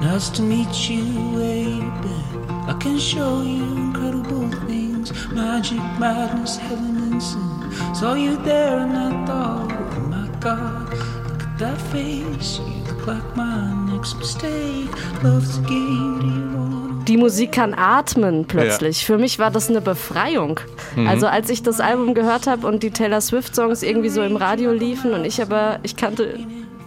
[0.00, 1.84] Nice to meet you, baby.
[2.66, 5.12] I can show you incredible things.
[5.34, 7.94] Magic, madness, heaven and sin.
[7.94, 10.88] Saw you there and I thought, oh my God,
[11.28, 12.60] look at that face.
[12.60, 13.79] You look like my
[17.06, 19.04] Die Musik kann atmen plötzlich.
[19.04, 20.60] Für mich war das eine Befreiung.
[21.06, 24.36] Also als ich das Album gehört habe und die Taylor Swift Songs irgendwie so im
[24.36, 26.38] Radio liefen und ich aber, ich kannte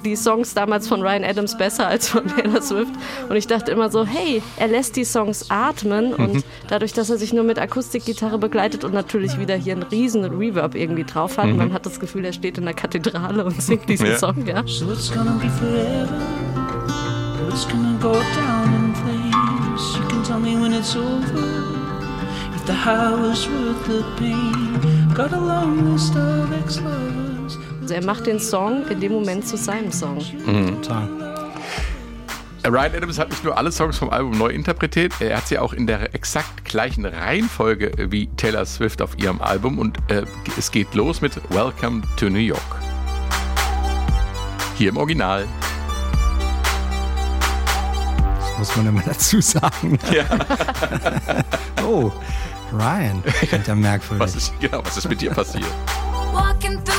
[0.03, 2.91] die Songs damals von Ryan Adams besser als von Taylor Swift
[3.29, 7.17] und ich dachte immer so, hey, er lässt die Songs atmen und dadurch, dass er
[7.17, 11.47] sich nur mit Akustikgitarre begleitet und natürlich wieder hier einen riesen Reverb irgendwie drauf hat,
[11.47, 14.17] man hat das Gefühl, er steht in der Kathedrale und singt diesen Ja.
[14.17, 14.63] Song, ja.
[14.65, 16.42] So it's gonna be forever, or
[17.49, 19.97] it's gonna go down in flames.
[19.97, 21.47] You can tell me when it's over,
[22.55, 25.13] if the high was worth the pain.
[25.13, 27.57] Got a long list of ex-lovers.
[27.81, 30.19] Also er macht den Song in dem Moment zu seinem Song.
[30.81, 31.09] Total.
[32.65, 35.73] Ryan Adams hat nicht nur alle Songs vom Album neu interpretiert, er hat sie auch
[35.73, 40.23] in der exakt gleichen Reihenfolge wie Taylor Swift auf ihrem Album und äh,
[40.57, 42.61] es geht los mit Welcome to New York.
[44.77, 45.45] Hier im Original.
[48.63, 49.99] Muss man immer dazu sagen.
[50.11, 50.23] Ja.
[51.85, 52.09] Oh,
[52.71, 53.21] Ryan.
[53.49, 54.21] Klingt ja merkwürdig.
[54.21, 55.65] Was ist, genau, was ist mit dir passiert?
[56.31, 56.92] Walking through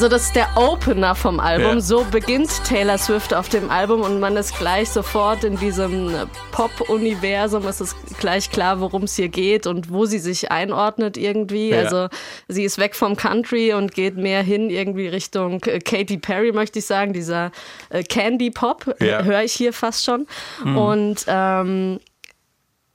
[0.00, 1.74] Also das ist der Opener vom Album.
[1.74, 1.80] Ja.
[1.82, 6.14] So beginnt Taylor Swift auf dem Album und man ist gleich sofort in diesem
[6.52, 7.66] Pop-Universum.
[7.66, 11.68] Es ist gleich klar, worum es hier geht und wo sie sich einordnet irgendwie.
[11.68, 11.80] Ja.
[11.80, 12.08] Also
[12.48, 16.78] sie ist weg vom Country und geht mehr hin irgendwie Richtung äh, Katy Perry, möchte
[16.78, 17.12] ich sagen.
[17.12, 17.52] Dieser
[17.90, 19.22] äh, Candy Pop Ja.
[19.22, 20.26] höre ich hier fast schon.
[20.64, 22.00] Und ähm,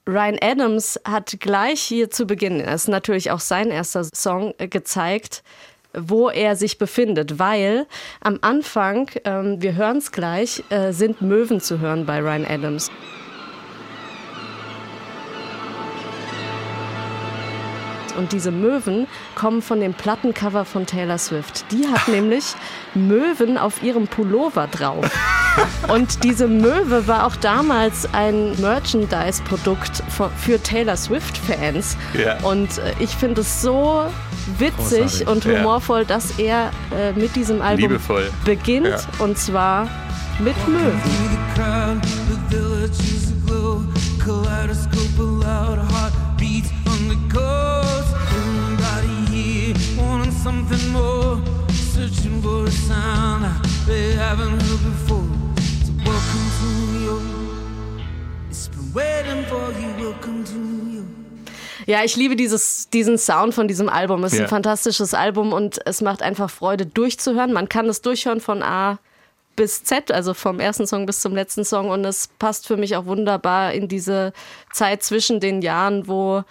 [0.08, 4.68] Ryan Adams hat gleich hier zu Beginn, das ist natürlich auch sein erster Song, äh,
[4.68, 5.42] gezeigt,
[5.96, 7.86] wo er sich befindet, weil
[8.20, 12.90] am Anfang, ähm, wir hören es gleich, äh, sind Möwen zu hören bei Ryan Adams.
[18.16, 21.64] Und diese Möwen kommen von dem Plattencover von Taylor Swift.
[21.72, 22.54] Die hat nämlich
[22.94, 25.06] Möwen auf ihrem Pullover drauf.
[25.88, 30.02] Und diese Möwe war auch damals ein Merchandise-Produkt
[30.38, 31.96] für- Taylor Swift-Fans.
[32.14, 32.38] Ja.
[32.40, 34.04] Und äh, ich finde es so
[34.58, 35.28] witzig Großartig.
[35.28, 38.30] und humorvoll, dass er äh, mit diesem Album Liebevoll.
[38.44, 38.86] beginnt.
[38.88, 38.98] Ja.
[39.18, 39.88] Und zwar
[40.38, 41.00] mit Möwen.
[44.18, 47.85] Kaleidoscope loud heartbeats on the coast.
[52.46, 53.44] For a sound
[53.86, 55.26] they haven't heard before.
[55.84, 57.22] So welcome to New York.
[58.50, 59.88] It's been waiting for you.
[60.04, 61.06] Welcome to New York.
[61.86, 64.22] Ja, ich liebe dieses, diesen Sound von diesem Album.
[64.24, 64.44] Es ist Ja.
[64.44, 67.52] ein fantastisches Album und es macht einfach Freude durchzuhören.
[67.52, 68.98] Man kann es durchhören von A
[69.56, 71.90] bis Z, also vom ersten Song bis zum letzten Song.
[71.90, 74.32] Und es passt für mich auch wunderbar in diese
[74.72, 76.44] Zeit zwischen den Jahren, wo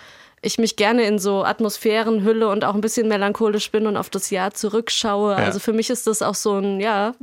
[0.46, 4.10] ich mich gerne in so Atmosphären hülle und auch ein bisschen melancholisch bin und auf
[4.10, 5.32] das Jahr zurückschaue.
[5.32, 5.38] Ja.
[5.38, 7.14] Also für mich ist das auch so ein, ja,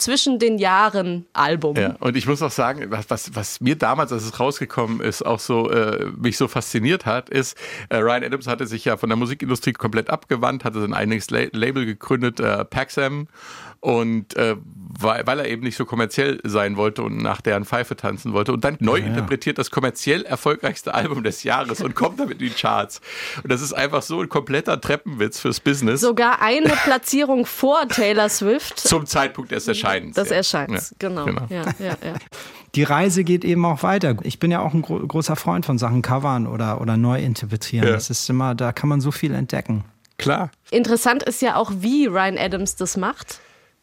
[0.00, 1.76] zwischen den Jahren Album.
[1.76, 5.24] Ja, und ich muss auch sagen, was, was, was mir damals, als es rausgekommen ist,
[5.24, 7.56] auch so äh, mich so fasziniert hat, ist,
[7.88, 11.46] äh, Ryan Adams hatte sich ja von der Musikindustrie komplett abgewandt, hatte sein eigenes La
[11.52, 13.28] Label gegründet, äh, Paxam.
[13.80, 14.56] Und äh,
[14.98, 18.52] weil, weil er eben nicht so kommerziell sein wollte und nach deren Pfeife tanzen wollte
[18.52, 22.54] und dann neu interpretiert das kommerziell erfolgreichste Album des Jahres und kommt damit in die
[22.54, 23.00] Charts.
[23.42, 28.28] Und das ist einfach so ein kompletter Treppenwitz fürs Business Sogar eine Platzierung vor Taylor
[28.28, 28.78] Swift.
[28.78, 30.16] zum Zeitpunkt des Erscheinens.
[30.16, 30.36] Das ja.
[30.36, 31.26] Erscheins, Ja, genau.
[31.48, 32.14] Ja, ja, ja.
[32.76, 34.16] Die Reise geht eben auch weiter.
[34.22, 37.86] Ich bin ja auch ein gro großer Freund von Sachen covern oder, oder neu interpretieren.
[37.86, 37.92] Ja.
[37.94, 39.84] Das ist immer, da kann man so viel entdecken.
[40.18, 40.50] Klar.
[40.70, 43.40] Interessant ist ja auch, wie Ryan Adams das macht,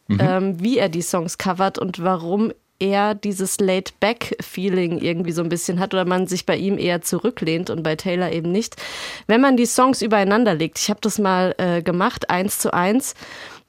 [0.09, 0.19] Mhm.
[0.21, 5.79] ähm, wie er die Songs covert und warum er dieses Laid-Back-Feeling irgendwie so ein bisschen
[5.79, 8.75] hat oder man sich bei ihm eher zurücklehnt und bei Taylor eben nicht.
[9.25, 13.15] Wenn man die Songs übereinander legt, ich habe das mal äh, gemacht, eins zu eins,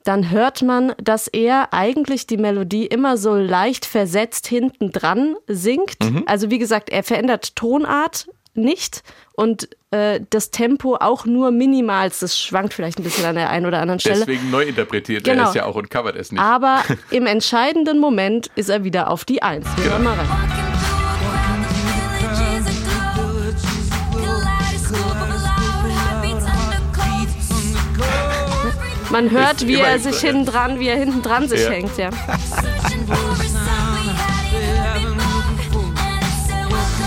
[0.08, 5.96] dann hört man, dass er eigentlich die Melodie immer so leicht versetzt hinten dran singt.
[6.24, 9.02] Also wie gesagt, er verändert Tonart nicht
[9.34, 12.10] und äh, das Tempo auch nur minimal.
[12.18, 14.20] Das schwankt vielleicht ein bisschen an der einen oder anderen Stelle.
[14.20, 15.28] Deswegen neu interpretiert.
[15.28, 15.48] Er Genau.
[15.50, 16.40] ist ja auch und covert es nicht.
[16.40, 19.66] Aber im entscheidenden Moment ist er wieder auf die Eins.
[19.76, 20.67] Wir hören mal rein.
[29.10, 30.30] Man hört, wie er sich ja.
[30.30, 31.70] hinten dran, wie er hinten dran sich Ja.
[31.70, 32.10] hängt, ja.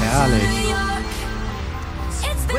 [0.02, 0.74] Herrlich.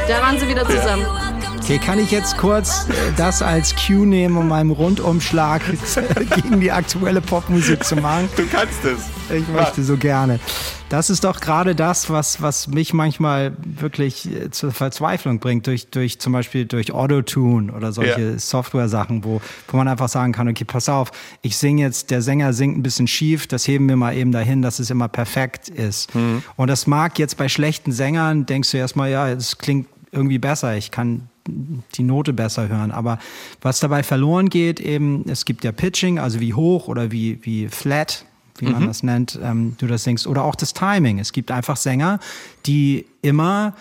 [0.09, 1.05] Da waren sie wieder zusammen.
[1.05, 1.21] to
[1.62, 5.62] Okay, kann ich jetzt kurz äh, das als Cue nehmen, um einen Rundumschlag
[6.35, 8.29] gegen die aktuelle Popmusik zu machen?
[8.37, 9.03] du kannst es.
[9.33, 10.40] Ich möchte so gerne.
[10.88, 15.87] Das ist doch gerade das, was, was mich manchmal wirklich äh, zur Verzweiflung bringt, durch,
[15.88, 18.38] durch zum Beispiel durch Autotune oder solche Ja.
[18.38, 22.53] Software-Sachen, wo, wo man einfach sagen kann, okay, pass auf, ich singe jetzt, der Sänger
[22.55, 26.11] singt ein bisschen schief, das heben wir mal eben dahin, dass es immer perfekt ist.
[26.57, 30.77] Und das mag jetzt bei schlechten Sängern, denkst du erstmal, ja, es klingt irgendwie besser,
[30.77, 32.90] ich kann die Note besser hören.
[32.90, 33.18] Aber
[33.61, 37.68] was dabei verloren geht, eben, es gibt ja Pitching, also wie hoch oder wie, wie
[37.68, 38.24] flat,
[38.59, 40.26] wie man das nennt, ähm, du das singst.
[40.26, 41.18] Oder auch das Timing.
[41.18, 42.20] Es gibt einfach Sänger,
[42.66, 43.74] die immer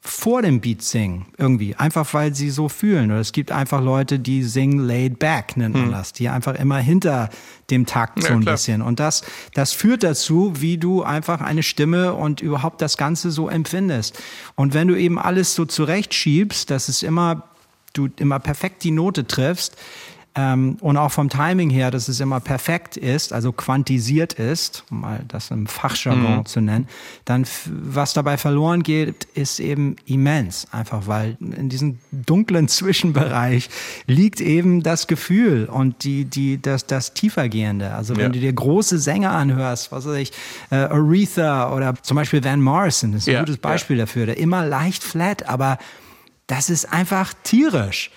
[0.00, 1.74] vor dem Beat singen, irgendwie.
[1.74, 3.10] Einfach weil sie so fühlen.
[3.10, 6.12] Oder es gibt einfach Leute, die singen laid back, nennt man das.
[6.12, 7.30] Die einfach immer hinter
[7.70, 8.54] dem Takt so Ja, ein klar.
[8.54, 8.80] bisschen.
[8.82, 9.22] Und das,
[9.54, 14.18] das führt dazu, wie du einfach eine Stimme und überhaupt das Ganze so empfindest.
[14.54, 17.44] Und wenn du eben alles so zurechtschiebst, dass es immer,
[17.92, 19.76] du immer perfekt die Note triffst,
[20.40, 25.00] ähm, und auch vom Timing her, dass es immer perfekt ist, also quantisiert ist, um
[25.00, 26.86] mal das im Fachjargon zu nennen,
[27.24, 30.68] dann was dabei verloren geht, ist eben immens.
[30.70, 33.68] Einfach weil in diesem dunklen Zwischenbereich
[34.06, 37.92] liegt eben das Gefühl und die, die, das, das Tiefergehende.
[37.94, 38.28] Also wenn Ja.
[38.28, 40.30] du dir große Sänger anhörst, was weiß ich,
[40.70, 43.60] äh, Aretha oder zum Beispiel Van Morrison, das ist ein Ja, gutes ja.
[43.62, 45.78] Beispiel dafür, der immer leicht flat, aber
[46.46, 48.12] das ist einfach tierisch.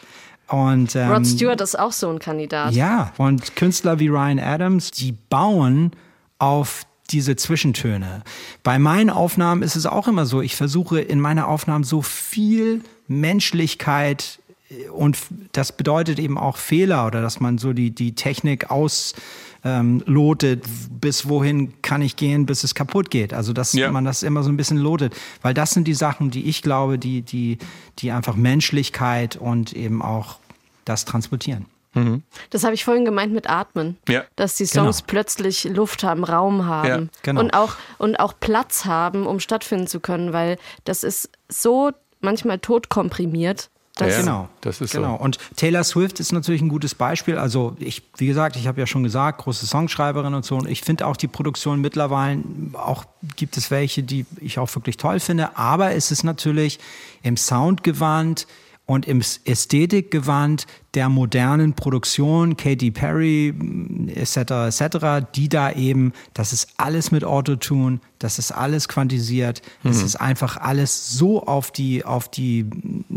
[0.52, 2.74] Und, ähm, Rod Stewart ist auch so ein Kandidat.
[2.74, 5.92] ja, und Künstler wie Ryan Adams, die bauen
[6.40, 8.24] auf diese Zwischentöne.
[8.64, 12.82] Bei meinen Aufnahmen ist es auch immer so, ich versuche in meine Aufnahmen so viel
[13.08, 15.18] Menschlichkeit äh, und
[15.54, 19.14] das bedeutet eben auch Fehler oder dass man so die, die Technik aus
[19.64, 20.64] ähm, lotet,
[21.00, 23.34] bis wohin kann ich gehen, bis es kaputt geht.
[23.34, 23.92] Also dass Ja.
[23.92, 25.14] man das immer so ein bisschen lotet.
[25.42, 27.58] Weil das sind die Sachen, die ich glaube, die, die,
[28.00, 30.38] die einfach Menschlichkeit und eben auch
[30.86, 31.66] das transportieren.
[32.52, 33.98] Das habe ich vorhin gemeint mit Atmen.
[34.08, 34.24] Ja.
[34.38, 35.08] Dass die Songs Genau.
[35.08, 37.42] plötzlich Luft haben, Raum haben Ja, genau.
[37.42, 42.60] und, auch, und auch Platz haben, um stattfinden zu können, weil das ist so manchmal
[42.60, 43.70] totkomprimiert.
[43.96, 45.00] Dass Ja, Genau, das ist so.
[45.00, 45.16] genau.
[45.16, 47.38] Und Taylor Swift ist natürlich ein gutes Beispiel.
[47.38, 50.56] Also ich, wie gesagt, ich habe ja schon gesagt, große Songschreiberin und so.
[50.56, 52.42] Und ich finde auch die Produktion mittlerweile
[52.74, 55.58] auch gibt es welche, die ich auch wirklich toll finde.
[55.58, 56.80] Aber es ist natürlich
[57.22, 58.48] im Sound gewandt
[58.86, 63.54] und im Ästhetik gewandt der modernen Produktion, Katy Perry
[64.14, 64.38] etc.
[64.68, 70.06] etc., die da eben, das ist alles mit Autotune, das ist alles quantisiert, das Mhm.
[70.06, 72.66] ist einfach alles so auf die auf die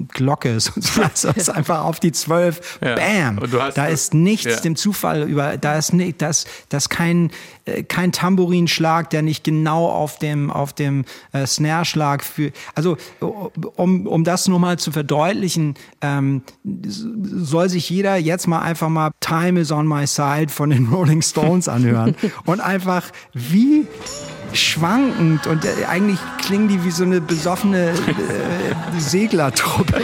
[0.08, 2.94] Glocke, sozusagen, das ist einfach auf die zwölf, Ja.
[2.94, 3.40] bam,
[3.74, 4.60] da ist nichts Ja.
[4.60, 7.30] dem Zufall über, da ist nicht, das, das kein
[7.66, 12.96] äh, kein Tambourinschlag, der nicht genau auf dem auf dem äh, Snare-Schlag für, also
[13.76, 16.42] um um das nur mal zu verdeutlichen, ähm,
[17.22, 21.22] soll sich jeder jetzt mal einfach mal Time is on my side von den Rolling
[21.22, 23.86] Stones anhören und einfach wie
[24.52, 30.00] schwankend und äh, eigentlich klingen die wie so eine besoffene äh, Seglertruppe.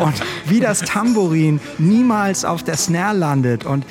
[0.00, 0.14] und
[0.46, 3.84] wie das Tambourin niemals auf der Snare landet und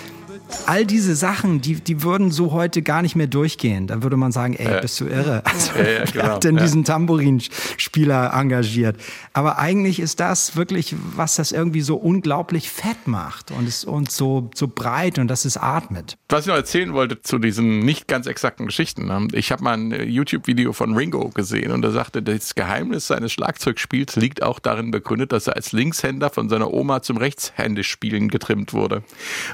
[0.66, 3.88] all diese Sachen, die, die würden so heute gar nicht mehr durchgehen.
[3.88, 5.44] Da würde man sagen, ey, bist du irre?
[5.46, 6.64] Also, Ja, ja, wer genau, hat denn ja.
[6.64, 8.98] diesen Tambourinspieler engagiert?
[9.34, 14.12] Aber eigentlich ist das wirklich, was das irgendwie so unglaublich fett macht und es und
[14.12, 16.18] so, so breit und dass es atmet.
[16.30, 19.06] Was ich noch erzählen wollte zu diesen nicht ganz exakten Geschichten.
[19.06, 19.28] ne?
[19.34, 23.32] Ich habe mal ein äh, YouTube-Video von Ringo gesehen und er sagte, das Geheimnis seines
[23.32, 28.74] Schlagzeugspiels liegt auch darin begründet, dass er als Linkshänder von seiner Oma zum Rechtshändischspielen getrimmt
[28.74, 29.04] wurde.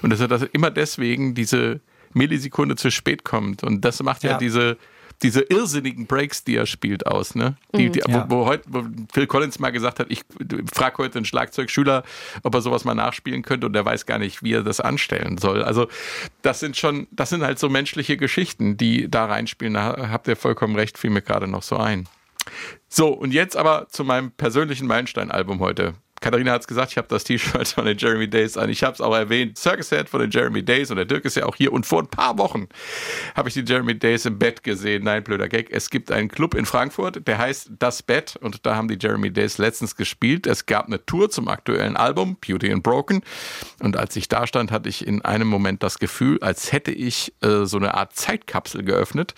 [0.02, 1.82] Und dass er das immer deswegen diese
[2.14, 3.64] Millisekunde zu spät kommt.
[3.64, 4.38] Und das macht ja, Ja.
[4.38, 4.78] diese
[5.22, 7.56] diese irrsinnigen Breaks, die er spielt, aus, ne?
[7.74, 8.30] Die, die, Ja.
[8.30, 8.84] wo, wo, heute, wo
[9.14, 10.24] Phil Collins mal gesagt hat, ich
[10.74, 12.04] frage heute einen Schlagzeugschüler,
[12.44, 15.38] ob er sowas mal nachspielen könnte und der weiß gar nicht, wie er das anstellen
[15.38, 15.64] soll.
[15.64, 15.88] Also
[16.42, 19.76] das sind schon, das sind halt so menschliche Geschichten, die da reinspielen.
[19.76, 22.10] Da habt ihr vollkommen recht, fiel mir gerade noch so ein.
[22.90, 25.94] So, und jetzt aber zu meinem persönlichen Meilenstein-Album heute.
[26.22, 28.70] Katharina hat es gesagt, ich habe das T-Shirt von den Jeremy Days an.
[28.70, 29.58] Ich habe es auch erwähnt.
[29.58, 31.74] Circus Head von den Jeremy Days und der Dirk ist ja auch hier.
[31.74, 32.68] Und vor ein paar Wochen
[33.36, 35.04] habe ich die Jeremy Days im Bett gesehen.
[35.04, 35.70] Nein, blöder Gag.
[35.72, 39.32] Es gibt einen Club in Frankfurt, der heißt Das Bett und da haben die Jeremy
[39.32, 40.48] Days letztens gespielt.
[40.48, 43.22] Es gab eine Tour zum aktuellen Album Beauty and Broken
[43.82, 47.34] und als ich da stand, hatte ich in einem Moment das Gefühl, als hätte ich
[47.42, 49.34] äh, so eine Art Zeitkapsel geöffnet.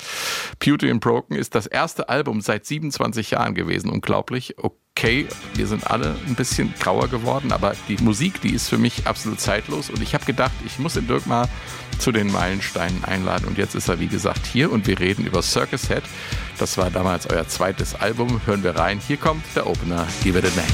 [0.59, 3.89] Beauty and Broken ist das erste Album seit 27 Jahren gewesen.
[3.89, 4.55] Unglaublich.
[4.57, 9.05] Okay, wir sind alle ein bisschen grauer geworden, aber die Musik, die ist für mich
[9.05, 9.89] absolut zeitlos.
[9.89, 11.47] Und ich habe gedacht, ich muss den Dirk mal
[11.99, 13.47] zu den Meilensteinen einladen.
[13.47, 16.03] Und jetzt ist er, wie gesagt, hier und wir reden über Circus Head.
[16.57, 18.41] Das war damals euer zweites Album.
[18.45, 18.99] Hören wir rein.
[19.05, 20.07] Hier kommt der Opener.
[20.23, 20.67] Give it a name.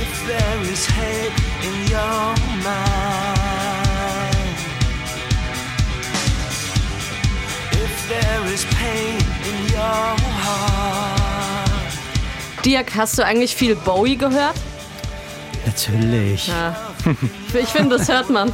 [0.00, 2.80] If there is hate in your mind,
[7.72, 9.19] if there is pain
[12.64, 14.54] Dirk, hast du eigentlich viel Bowie gehört?
[15.66, 16.48] Natürlich.
[16.48, 16.76] Ja.
[17.54, 18.52] Ich finde, das hört man.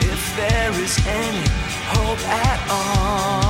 [0.00, 1.44] if there is any
[1.92, 3.47] hope at all,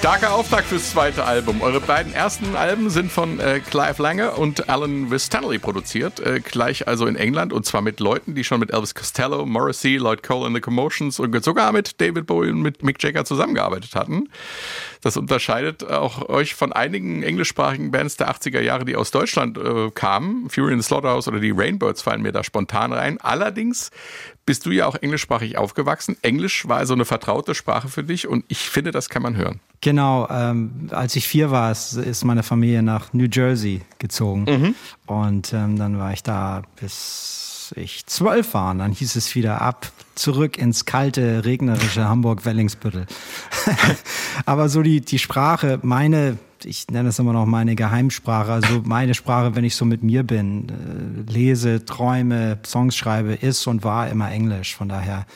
[0.00, 1.60] Starker Auftakt fürs zweite Album.
[1.60, 6.88] Eure beiden ersten Alben sind von äh, Clive Lange und Alan Wistanley produziert, äh, gleich
[6.88, 10.46] also in England und zwar mit Leuten, die schon mit Elvis Costello, Morrissey, Lloyd Cole
[10.46, 14.30] and the Commotions und sogar mit David Bowie und mit Mick Jagger zusammengearbeitet hatten.
[15.02, 19.90] Das unterscheidet auch euch von einigen englischsprachigen Bands der 80er Jahre, die aus Deutschland äh,
[19.90, 20.48] kamen.
[20.48, 23.20] Fury in the Slaughterhouse oder die Rainbirds fallen mir da spontan rein.
[23.20, 23.90] Allerdings
[24.46, 26.16] bist du ja auch englischsprachig aufgewachsen.
[26.22, 29.60] Englisch war also eine vertraute Sprache für dich und ich finde, das kann man hören.
[29.80, 34.44] Genau, ähm, als ich vier war, ist, ist meine Familie nach New Jersey gezogen.
[35.06, 37.40] Und ähm, dann war ich da bis
[37.76, 38.72] ich zwölf war.
[38.72, 43.06] Und dann hieß es wieder ab, zurück ins kalte, regnerische Hamburg-Wellingsbüttel.
[44.46, 49.14] Aber so die, die Sprache, meine, ich nenne es immer noch meine Geheimsprache, also meine
[49.14, 54.08] Sprache, wenn ich so mit mir bin, äh, lese, träume, Songs schreibe, ist und war
[54.08, 54.74] immer Englisch.
[54.76, 55.26] Von daher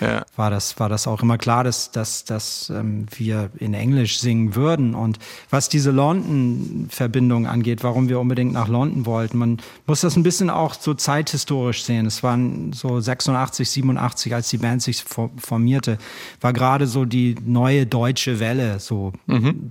[0.00, 0.24] Ja.
[0.36, 4.54] war das, war das auch immer klar, dass, dass, dass ähm, wir in Englisch singen
[4.54, 4.94] würden.
[4.94, 5.18] Und
[5.50, 10.50] was diese London-Verbindung angeht, warum wir unbedingt nach London wollten, man muss das ein bisschen
[10.50, 12.06] auch so zeithistorisch sehen.
[12.06, 15.98] Es waren so 86, 87, als die Band sich for- formierte,
[16.40, 19.12] war gerade so die neue deutsche Welle so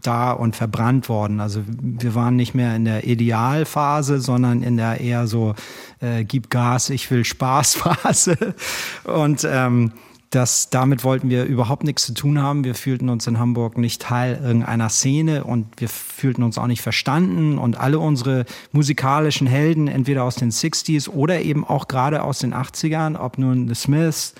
[0.03, 1.39] da und verbrannt worden.
[1.39, 5.55] Also wir waren nicht mehr in der Idealphase, sondern in der eher so
[6.01, 8.55] äh, gib Gas, ich will Spaß Phase.
[9.03, 9.91] Und ähm,
[10.29, 12.63] das, damit wollten wir überhaupt nichts zu tun haben.
[12.63, 16.83] Wir fühlten uns in Hamburg nicht Teil irgendeiner Szene und wir fühlten uns auch nicht
[16.83, 17.57] verstanden.
[17.57, 22.53] Und alle unsere musikalischen Helden, entweder aus den 60s oder eben auch gerade aus den
[22.53, 24.35] 80ern, ob nun The Smiths,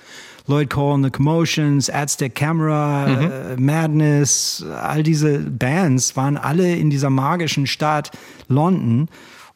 [0.46, 7.10] Lloyd Cole the Commotions, Aztec Camera, äh, Madness, all diese Bands waren alle in dieser
[7.10, 8.12] magischen Stadt
[8.48, 9.08] London.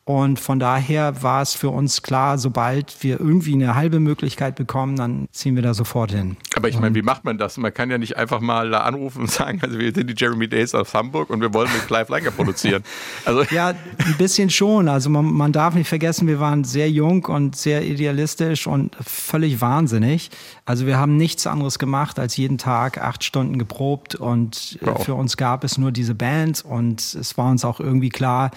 [0.07, 4.96] Und von daher war es für uns klar, sobald wir irgendwie eine halbe Möglichkeit bekommen,
[4.96, 6.36] dann ziehen wir da sofort hin.
[6.55, 7.57] Aber ich meine, wie macht man das?
[7.57, 10.46] Man kann ja nicht einfach mal da anrufen und sagen, also wir sind die Jeremy
[10.46, 12.82] Days aus Hamburg und wir wollen mit Clive Langer produzieren.
[13.24, 14.88] Also Ja, ein bisschen schon.
[14.88, 19.62] Also man, man darf nicht vergessen, wir waren sehr jung und sehr idealistisch und völlig
[19.62, 20.30] wahnsinnig.
[20.66, 25.02] Also wir haben nichts anderes gemacht, als jeden Tag acht Stunden geprobt und äh, Wow.
[25.05, 28.50] für uns gab es nur diese Band und es war uns auch irgendwie klar,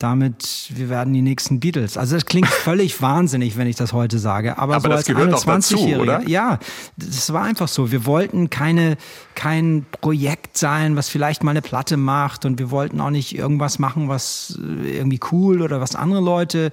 [0.00, 1.98] damit wir werden die nächsten Beatles.
[1.98, 5.06] Also das klingt völlig wahnsinnig, wenn ich das heute sage, aber, Aber so das als
[5.06, 6.28] gehört auch dazu, 21-Jähriger, oder?
[6.28, 6.58] ja,
[6.96, 7.92] das war einfach so.
[7.92, 8.96] Wir wollten keine,
[9.34, 13.78] kein Projekt sein, was vielleicht mal eine Platte macht und wir wollten auch nicht irgendwas
[13.78, 16.70] machen, was äh, irgendwie cool oder was andere Leute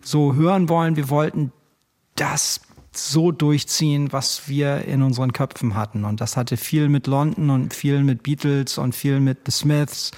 [0.00, 0.94] so hören wollen.
[0.94, 1.50] Wir wollten
[2.14, 2.60] das
[2.92, 6.04] so durchziehen, was wir in unseren Köpfen hatten.
[6.04, 10.12] Und das hatte viel mit London und viel mit Beatles und viel mit The Smiths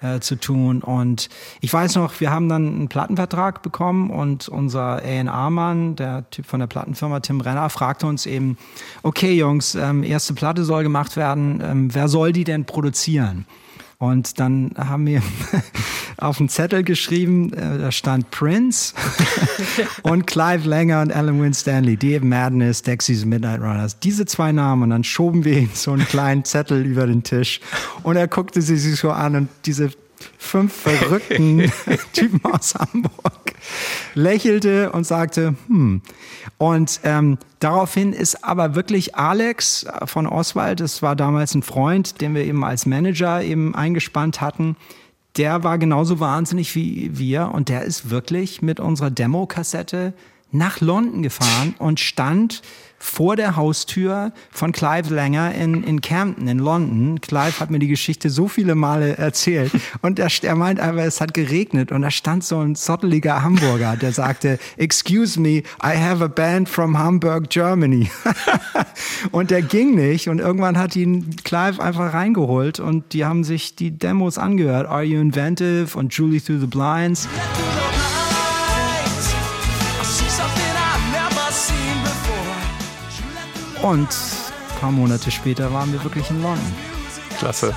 [0.00, 0.82] äh, zu tun.
[0.82, 1.28] Und
[1.60, 6.60] ich weiß noch, wir haben dann einen Plattenvertrag bekommen und unser A&R-Mann, der Typ von
[6.60, 8.56] der Plattenfirma Tim Renner, fragte uns eben,
[9.02, 13.46] okay Jungs, ähm, erste Platte soll gemacht werden, ähm, wer soll die denn produzieren?
[14.00, 15.22] Und dann haben wir
[16.18, 18.94] auf einen Zettel geschrieben, äh, da stand Prince
[20.02, 23.98] und Clive Langer und Alan Winstanley, Dave Madness, Dexys Midnight Runners.
[23.98, 27.60] Diese zwei Namen und dann schoben wir ihm so einen kleinen Zettel über den Tisch
[28.04, 29.90] und er guckte sie sich so an und diese
[30.36, 31.70] fünf verrückten
[32.12, 33.54] Typen aus Hamburg
[34.14, 36.02] lächelte und sagte, hm.
[36.56, 42.34] Und ähm, daraufhin ist aber wirklich Alex von Oswald, das war damals ein Freund, den
[42.34, 44.76] wir eben als Manager eben eingespannt hatten,
[45.36, 50.14] der war genauso wahnsinnig wie wir und der ist wirklich mit unserer Demokassette
[50.50, 52.62] nach London gefahren und stand
[52.98, 57.20] vor der Haustür von Clive Langer in, in Camden in London.
[57.20, 59.72] Clive hat mir die Geschichte so viele Male erzählt
[60.02, 63.96] und er, er meint einfach, es hat geregnet und da stand so ein zotteliger Hamburger,
[63.96, 68.10] der sagte, excuse me, I have a band from Hamburg, Germany.
[69.30, 73.76] und der ging nicht und irgendwann hat ihn Clive einfach reingeholt und die haben sich
[73.76, 74.88] die Demos angehört.
[74.88, 77.28] Are You Inventive und Julie Through the Blinds.
[83.82, 86.74] Und ein paar Monate später waren wir wirklich in London.
[87.38, 87.74] Klasse.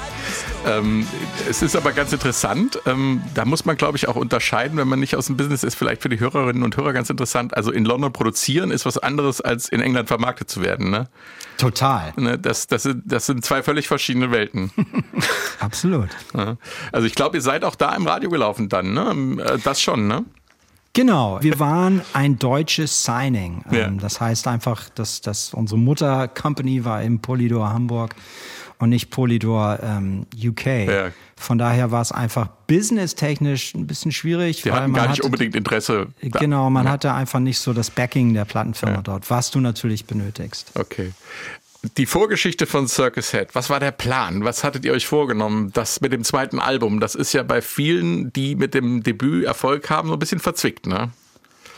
[0.66, 1.08] Ähm,
[1.48, 2.80] es ist aber ganz interessant.
[2.88, 5.76] Ähm, da muss man, glaube ich, auch unterscheiden, wenn man nicht aus dem Business ist,
[5.76, 7.56] vielleicht für die Hörerinnen und Hörer ganz interessant.
[7.56, 10.90] Also in London produzieren ist was anderes, als in England vermarktet zu werden.
[10.90, 11.08] Ne?
[11.58, 12.14] Total.
[12.16, 14.72] Ne, das, das, sind, das sind zwei völlig verschiedene Welten.
[15.60, 16.10] Absolut.
[16.92, 18.94] Also ich glaube, ihr seid auch da im Radio gelaufen dann.
[18.94, 19.44] Ne?
[19.44, 20.26] Äh, Das schon, ne?
[20.94, 23.64] Genau, wir waren ein deutsches Signing.
[23.72, 23.88] Ja.
[23.88, 28.14] Ähm, Das heißt einfach, dass, dass unsere Mutter-Company war im Polydor Hamburg
[28.78, 30.66] und nicht Polydor ähm, UK.
[30.66, 31.12] Ja.
[31.38, 34.64] Von daher war es einfach businesstechnisch ein bisschen schwierig.
[34.64, 36.08] Die weil hatten man gar nicht hatte- unbedingt Interesse.
[36.22, 36.40] da.
[36.40, 36.92] Genau, man Ja.
[36.92, 40.72] hatte einfach nicht so das Backing der Plattenfirma dort, was du natürlich benötigst.
[40.76, 41.14] Okay.
[41.98, 44.44] Die Vorgeschichte von Circus Head, was war der Plan?
[44.44, 45.72] Was hattet ihr euch vorgenommen?
[45.74, 49.90] Das mit dem zweiten Album, das ist ja bei vielen, die mit dem Debüt Erfolg
[49.90, 51.12] haben, so ein bisschen verzwickt, ne?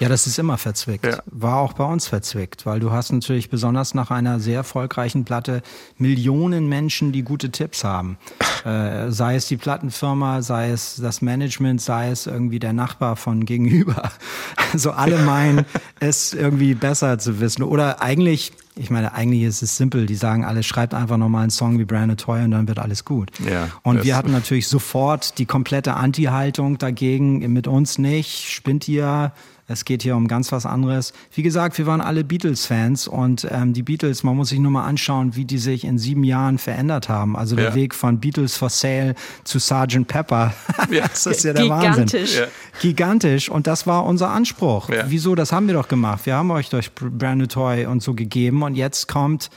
[0.03, 1.05] Ja, das ist immer verzwickt.
[1.05, 1.23] Ja.
[1.27, 5.61] War auch bei uns verzwickt, weil du hast natürlich besonders nach einer sehr erfolgreichen Platte
[5.97, 8.17] Millionen Menschen, die gute Tipps haben.
[8.63, 13.45] Äh, sei es die Plattenfirma, sei es das Management, sei es irgendwie der Nachbar von
[13.45, 14.09] gegenüber.
[14.71, 15.65] Also alle meinen,
[15.99, 17.61] es irgendwie besser zu wissen.
[17.61, 20.05] Oder eigentlich, ich meine, eigentlich ist es simpel.
[20.05, 22.79] Die sagen alle, schreibt einfach nochmal einen Song wie Brand New Toy und dann wird
[22.79, 23.31] alles gut.
[23.47, 27.39] Ja, und wir hatten natürlich sofort die komplette Anti-Haltung dagegen.
[27.51, 29.33] Mit uns nicht, spinnt ihr.
[29.65, 31.13] Es geht hier um ganz was anderes.
[31.33, 34.83] Wie gesagt, wir waren alle Beatles-Fans und ähm, die Beatles, man muss sich nur mal
[34.83, 37.37] anschauen, wie die sich in sieben Jahren verändert haben.
[37.37, 37.75] Also der Ja.
[37.75, 40.05] Weg von Beatles for Sale zu Sgt.
[40.07, 40.53] Pepper,
[40.91, 41.07] Ja.
[41.07, 42.05] das ist ja der Wahnsinn.
[42.07, 42.37] Gigantisch.
[42.39, 42.45] Ja.
[42.81, 44.89] Gigantisch und das war unser Anspruch.
[44.89, 45.05] Ja.
[45.07, 45.33] Wieso?
[45.35, 46.25] Das haben wir doch gemacht.
[46.25, 49.49] Wir haben euch durch Brand New Toy und so gegeben und jetzt kommt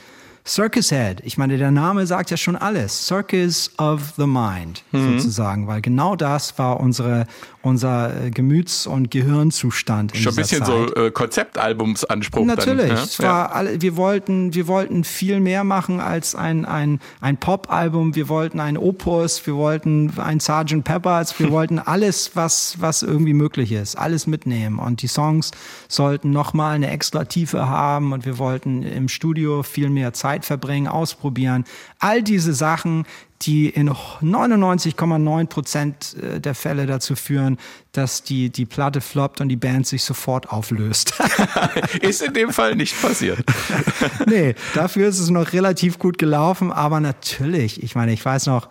[0.45, 1.19] Circus Head.
[1.25, 3.05] Ich meine, der Name sagt ja schon alles.
[3.07, 5.19] Circus of the Mind Mhm.
[5.19, 7.27] sozusagen, weil genau das war unsere,
[7.67, 10.67] unser äh, Gemüts- und Gehirnzustand in Schon ein bisschen Zeit.
[10.67, 12.45] so äh, Konzeptalbumsanspruch.
[12.45, 12.87] Natürlich.
[12.87, 13.25] Dann, Es ne?
[13.25, 18.15] war alle, wir wollten, wir wollten viel mehr machen als ein, ein, ein Pop-Album.
[18.15, 20.83] Wir wollten ein Opus, wir wollten ein Sgt.
[20.83, 24.79] Peppers, wir wollten alles, was, was irgendwie möglich ist, alles mitnehmen.
[24.79, 25.51] Und die Songs
[25.87, 30.87] sollten nochmal eine extra Tiefe haben und wir wollten im Studio viel mehr Zeit verbringen,
[30.87, 31.65] ausprobieren.
[31.99, 33.05] All diese Sachen,
[33.43, 37.57] die in 99,9 Prozent äh, der Fälle dazu führen,
[37.91, 41.13] dass die, die Platte floppt und die Band sich sofort auflöst.
[42.01, 43.43] Ist in dem Fall nicht passiert.
[44.25, 48.69] nee, dafür ist es noch relativ gut gelaufen, aber natürlich, ich meine, ich weiß noch,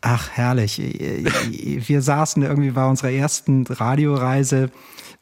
[0.00, 4.70] ach herrlich, wir saßen irgendwie bei unserer ersten Radioreise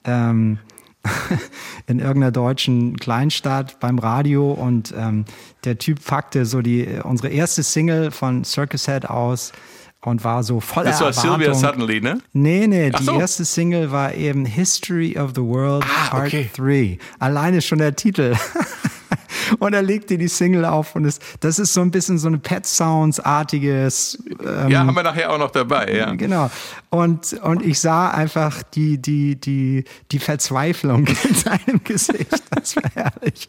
[0.04, 0.58] ähm,
[1.86, 5.24] in irgendeiner deutschen Kleinstadt beim Radio und ähm,
[5.64, 9.52] der Typ packte so die unsere erste Single von Circus Head aus
[10.00, 11.54] und war so voller Das war Sylvia.
[11.54, 12.20] Suddenly, ne?
[12.32, 13.18] Nee, nee, Ach die so.
[13.18, 16.50] erste Single war eben History of the World Ah, Part okay.
[16.54, 16.98] 3.
[17.18, 18.34] Alleine schon der Titel.
[19.58, 22.38] und er legte die Single auf und es, das ist so ein bisschen so eine
[22.38, 24.18] Pet Sounds-artiges.
[24.44, 26.12] Ähm, Ja, haben wir nachher auch noch dabei, ja.
[26.14, 26.50] Genau.
[26.90, 32.28] Und, und ich sah einfach die, die, die, die Verzweiflung in seinem Gesicht.
[32.50, 33.48] Das war herrlich.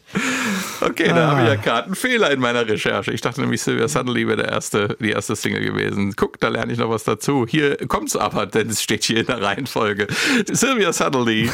[0.80, 1.52] Okay, da habe ich Ah.
[1.54, 3.12] ja gerade einen Fehler in meiner Recherche.
[3.12, 6.14] Ich dachte nämlich, Sylvia Suddenly wäre der erste, die erste Single gewesen.
[6.16, 7.46] Guck, da lerne ich noch was dazu.
[7.48, 10.06] Hier kommt's aber, denn es steht hier in der Reihenfolge.
[10.50, 11.50] Sylvia Suddenly.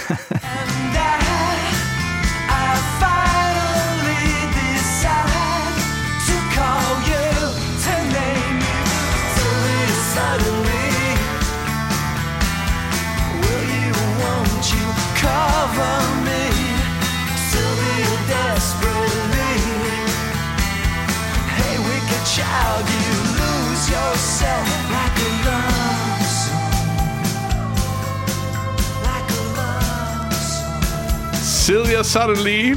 [31.64, 32.76] Sylvia Suddenly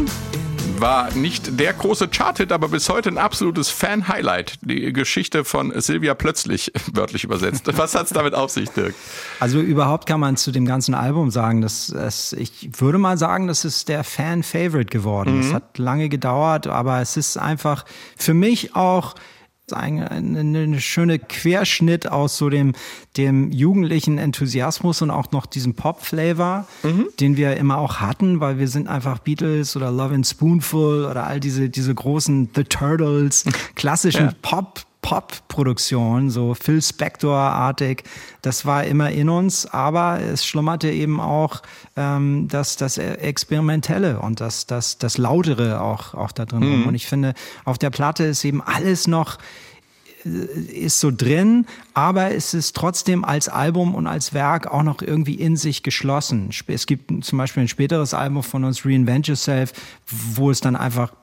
[0.80, 4.60] war nicht der große Charthit, aber bis heute ein absolutes Fan-Highlight.
[4.62, 7.66] Die Geschichte von Sylvia plötzlich, wörtlich übersetzt.
[7.78, 8.94] Was hat's damit auf sich, Dirk?
[9.40, 13.48] Also überhaupt kann man zu dem ganzen Album sagen, dass es, ich würde mal sagen,
[13.48, 15.40] das ist der Fan-Favorite geworden.
[15.40, 17.86] Es hat lange gedauert, aber es ist einfach
[18.18, 19.16] für mich auch
[19.74, 22.74] eine, schöne Querschnitt aus so dem,
[23.18, 26.68] dem jugendlichen Enthusiasmus und auch noch diesem Pop-Flavor,
[27.20, 31.26] den wir immer auch hatten, weil wir sind einfach Beatles oder Love and Spoonful oder
[31.26, 33.46] all diese, diese großen The Turtles,
[33.76, 34.34] klassischen Ja.
[34.42, 38.06] Pop Pop-Produktion, so Phil Spector-artig.
[38.42, 41.62] Das war immer in uns, aber es schlummerte eben auch
[41.96, 46.64] ähm, das, das Experimentelle und das, das, das Lautere auch, auch da drin.
[46.64, 46.88] rum.
[46.88, 47.36] Und ich finde,
[47.66, 49.38] auf der Platte ist eben alles noch
[50.26, 55.36] ist so drin, aber es ist trotzdem als Album und als Werk auch noch irgendwie
[55.36, 56.50] in sich geschlossen.
[56.68, 59.74] Es gibt zum Beispiel ein späteres Album von uns, Reinvent Yourself,
[60.08, 61.14] wo es dann einfach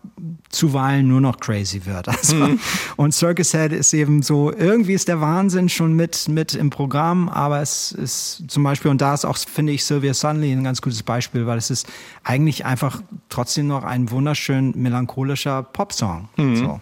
[0.50, 2.08] zuweilen nur noch crazy wird.
[2.22, 2.56] Also,
[2.96, 7.28] Und Circus Head ist eben so, irgendwie ist der Wahnsinn schon mit, mit im Programm,
[7.28, 10.80] aber es ist zum Beispiel, und da ist auch, finde ich, Sylvia Sunley ein ganz
[10.80, 11.88] gutes Beispiel, weil es ist
[12.22, 16.28] eigentlich einfach trotzdem noch ein wunderschön melancholischer Popsong.
[16.56, 16.80] So.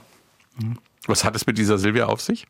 [1.10, 2.46] Was hat es mit dieser Sylvia auf sich?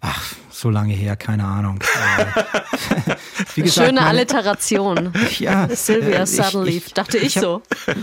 [0.00, 1.78] Ach, so lange her, keine Ahnung.
[2.16, 3.14] Äh,
[3.54, 5.12] Wie gesagt, Schöne meine- Alliteration.
[5.38, 7.62] Ja, Sylvia äh, ich- Suddenly, ich- dachte ich, hab- so.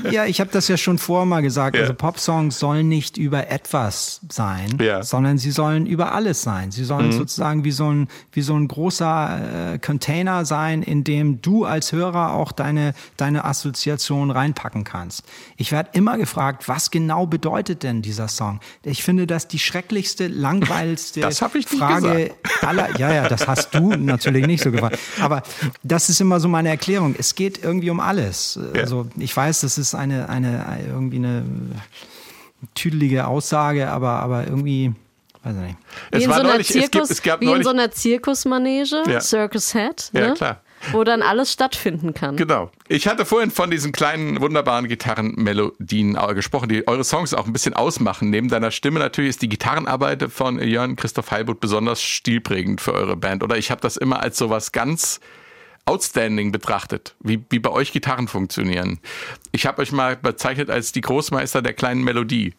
[0.10, 1.76] Ja, ich habe das ja schon vorher mal gesagt.
[1.76, 1.84] Ja.
[1.84, 5.00] Also Popsongs sollen nicht über etwas sein, Ja.
[5.00, 5.04] Mhm.
[5.04, 6.72] sondern sie sollen über alles sein.
[6.72, 11.42] Sie sollen sozusagen wie so ein wie so ein großer äh, Container sein, in dem
[11.42, 15.24] du als Hörer auch deine deine Assoziation reinpacken kannst.
[15.58, 18.60] Ich werde immer gefragt, was genau bedeutet denn dieser Song?
[18.84, 22.32] Ich finde das die schrecklichste, langweiligste Frage
[22.62, 22.98] aller.
[23.00, 24.98] Ja, ja, das hast du natürlich nicht so gefragt.
[25.20, 25.44] Aber
[25.84, 27.16] das ist immer so meine Erklärung.
[27.18, 28.60] Es geht irgendwie um alles.
[28.76, 28.82] Ja.
[28.82, 31.44] Also ich weiß, das ist eine, eine irgendwie eine
[32.76, 34.94] tüdelige Aussage, aber, aber irgendwie,
[35.44, 35.78] weiß ich nicht.
[36.12, 37.70] Wie Es in, war so einer neulich- es gibt- Zirkus, es gab wie in so
[37.70, 39.20] einer Zirkusmanege, Ja.
[39.22, 40.34] Circus Head, Ja, ne?
[40.36, 40.62] klar.
[40.92, 42.38] Wo dann alles stattfinden kann.
[42.38, 42.72] Genau.
[42.88, 47.54] Ich hatte vorhin von diesen kleinen, wunderbaren Gitarrenmelodien äh, gesprochen, die eure Songs auch ein
[47.54, 48.30] bisschen ausmachen.
[48.30, 53.16] Neben deiner Stimme natürlich ist die Gitarrenarbeit von Jörn Christoph Heilbutt besonders stilprägend für eure
[53.16, 53.44] Band.
[53.44, 55.20] Oder ich habe das immer als sowas ganz
[55.86, 59.00] outstanding betrachtet, wie, wie bei euch Gitarren funktionieren.
[59.52, 62.54] Ich habe euch mal bezeichnet als die Großmeister der kleinen Melodie.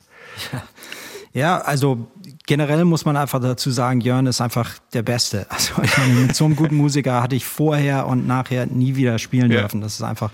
[0.52, 0.62] Ja,
[1.34, 2.06] also
[2.46, 5.46] generell muss man einfach dazu sagen, Jörn ist einfach der Beste.
[5.50, 9.18] Also ich meine, mit so einem guten Musiker hatte ich vorher und nachher nie wieder
[9.18, 9.60] spielen Ja.
[9.60, 9.80] dürfen.
[9.80, 10.30] Das ist einfach,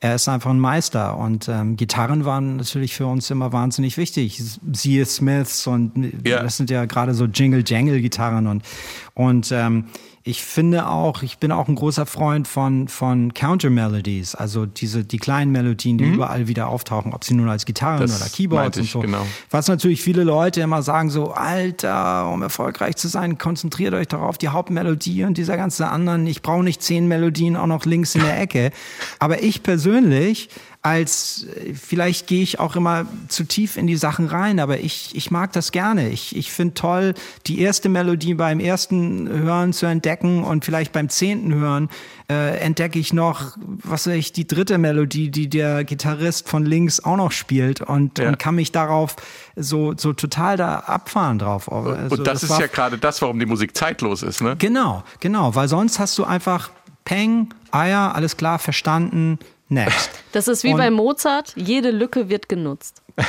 [0.00, 1.16] er ist einfach ein Meister.
[1.16, 4.42] Und ähm, Gitarren waren natürlich für uns immer wahnsinnig wichtig.
[4.72, 5.92] Siehe Smiths und
[6.26, 6.42] Ja.
[6.42, 8.62] das sind ja gerade so Jingle-Jangle-Gitarren und
[9.14, 9.84] und ähm,
[10.26, 15.18] ich finde auch, ich bin auch ein großer Freund von, von Counter-Melodies, also diese, die
[15.18, 18.00] kleinen Melodien, die überall wieder auftauchen, ob sie nun als Gitarren Mhm.
[18.00, 19.00] Das oder Keyboards meinte und ich, so.
[19.00, 19.24] genau.
[19.50, 24.20] Was natürlich viele Leute immer sagen, so, Alter, um erfolgreich zu sein, konzentriert euch doch
[24.20, 28.16] auf die Hauptmelodie und dieser ganze anderen, ich brauche nicht zehn Melodien auch noch links
[28.16, 28.72] in der Ecke.
[29.20, 30.48] Aber ich persönlich,
[30.86, 35.14] als, äh, vielleicht gehe ich auch immer zu tief in die Sachen rein, aber ich,
[35.16, 36.08] ich mag das gerne.
[36.10, 37.14] Ich, ich finde toll,
[37.48, 41.88] die erste Melodie beim ersten Hören zu entdecken und vielleicht beim zehnten Hören
[42.30, 47.00] äh, entdecke ich noch, was weiß ich, die dritte Melodie, die der Gitarrist von links
[47.00, 48.28] auch noch spielt und, Ja.
[48.28, 49.16] und kann mich darauf
[49.56, 51.70] so, so total da abfahren drauf.
[51.70, 54.54] Also Und das, ist war- ja gerade das, warum die Musik zeitlos ist, ne?
[54.58, 56.70] Genau, genau, weil sonst hast du einfach
[57.04, 60.10] Peng, Eier, alles klar, verstanden, next.
[60.32, 63.00] Das ist wie Und- bei Mozart, jede Lücke wird genutzt.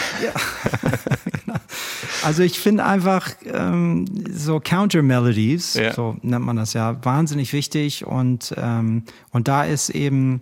[2.24, 5.94] Also ich finde einfach ähm, so Counter-Melodies, Ja.
[5.94, 10.42] so nennt man das ja, wahnsinnig wichtig und, ähm, und da ist eben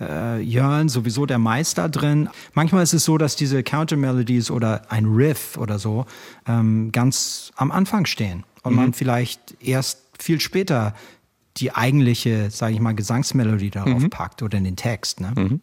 [0.00, 2.28] äh, Jörn sowieso der Meister drin.
[2.54, 6.06] Manchmal ist es so, dass diese Counter-Melodies oder ein Riff oder so
[6.48, 10.94] ähm, ganz am Anfang stehen und man vielleicht erst viel später
[11.58, 15.20] die eigentliche, sage ich mal, Gesangsmelodie darauf packt oder in den Text.
[15.20, 15.60] Ne?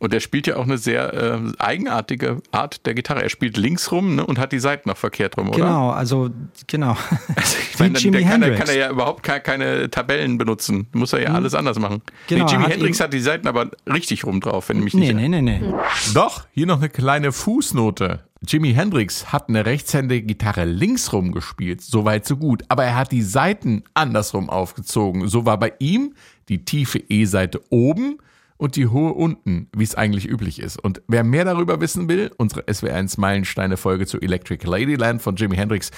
[0.00, 3.22] Und er spielt ja auch eine sehr äh, eigenartige Art der Gitarre.
[3.22, 5.58] Er spielt links rum ne, und hat die Seiten noch verkehrt rum, oder?
[5.58, 6.30] Genau, also
[6.66, 6.96] genau.
[7.36, 8.58] Also ich Wie meine, Jimi der kann, er- Hendrix.
[8.58, 10.88] kann er ja überhaupt keine, keine Tabellen benutzen.
[10.92, 12.02] Muss er ja alles anders machen.
[12.26, 14.94] Genau, nee, Jimi hat Hendrix hat die Seiten aber richtig rum drauf, wenn ich mich
[14.94, 15.74] Nee, nicht nee, nee, nee.
[16.14, 18.24] Doch, hier noch eine kleine Fußnote.
[18.46, 23.12] Jimi Hendrix hat eine rechtshändige Gitarre linksrum gespielt, so weit so gut, aber er hat
[23.12, 25.28] die Saiten andersrum aufgezogen.
[25.28, 26.14] So war bei ihm
[26.48, 28.16] die tiefe E-Seite oben
[28.56, 30.82] und die hohe unten, wie es eigentlich üblich ist.
[30.82, 35.56] Und wer mehr darüber wissen will, unsere SW1 Meilensteine Folge zu Electric Ladyland von Jimi
[35.56, 35.90] Hendrix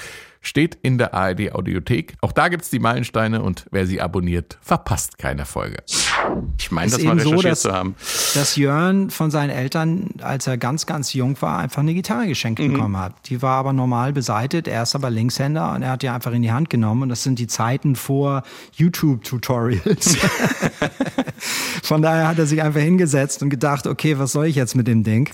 [0.42, 2.14] steht in der ARD Audiothek.
[2.20, 5.78] Auch da gibt's die Meilensteine und wer sie abonniert, verpasst keine Folge.
[6.58, 7.94] Ich meine, das mal eben so, recherchiert dass, zu haben.
[8.34, 12.60] dass Jörn von seinen Eltern, als er ganz, ganz jung war, einfach eine Gitarre geschenkt
[12.60, 12.72] Mhm.
[12.74, 13.14] bekommen hat.
[13.26, 16.42] Die war aber normal beseitet, er ist aber Linkshänder und er hat die einfach in
[16.42, 18.42] die Hand genommen und das sind die Zeiten vor
[18.74, 20.16] YouTube-Tutorials.
[21.82, 24.86] von daher hat er sich einfach hingesetzt und gedacht, okay, was soll ich jetzt mit
[24.88, 25.28] dem Ding?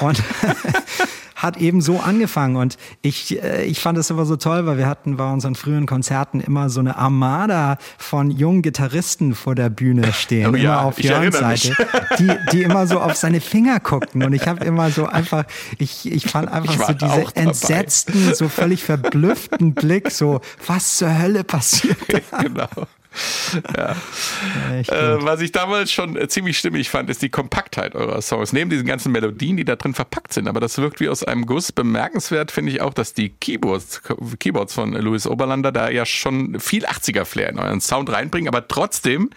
[0.00, 0.22] Und
[1.42, 4.86] hat eben so angefangen und ich, äh, ich fand es immer so toll, weil wir
[4.86, 10.12] hatten bei unseren frühen Konzerten immer so eine Armada von jungen Gitarristen vor der Bühne
[10.12, 11.36] stehen, Oh ja, immer auf Jörns.
[11.36, 11.74] Seite,
[12.18, 15.44] die, die immer so auf seine Finger guckten und ich habe immer so einfach,
[15.78, 21.18] ich, ich fand einfach Ich so diese entsetzten, so völlig verblüfften Blick, so was zur
[21.18, 21.96] Hölle passiert.
[22.40, 22.68] genau.
[24.72, 28.52] Echt Äh, was ich damals schon äh, ziemlich stimmig fand, ist die Kompaktheit eurer Songs.
[28.52, 31.46] Neben diesen ganzen Melodien, die da drin verpackt sind, aber das wirkt wie aus einem
[31.46, 31.72] Guss.
[31.72, 34.02] Bemerkenswert finde ich auch, dass die Keyboards,
[34.38, 39.30] Keyboards von Louis Oberlander da ja schon viel 80er-Flair in euren Sound reinbringen, aber trotzdem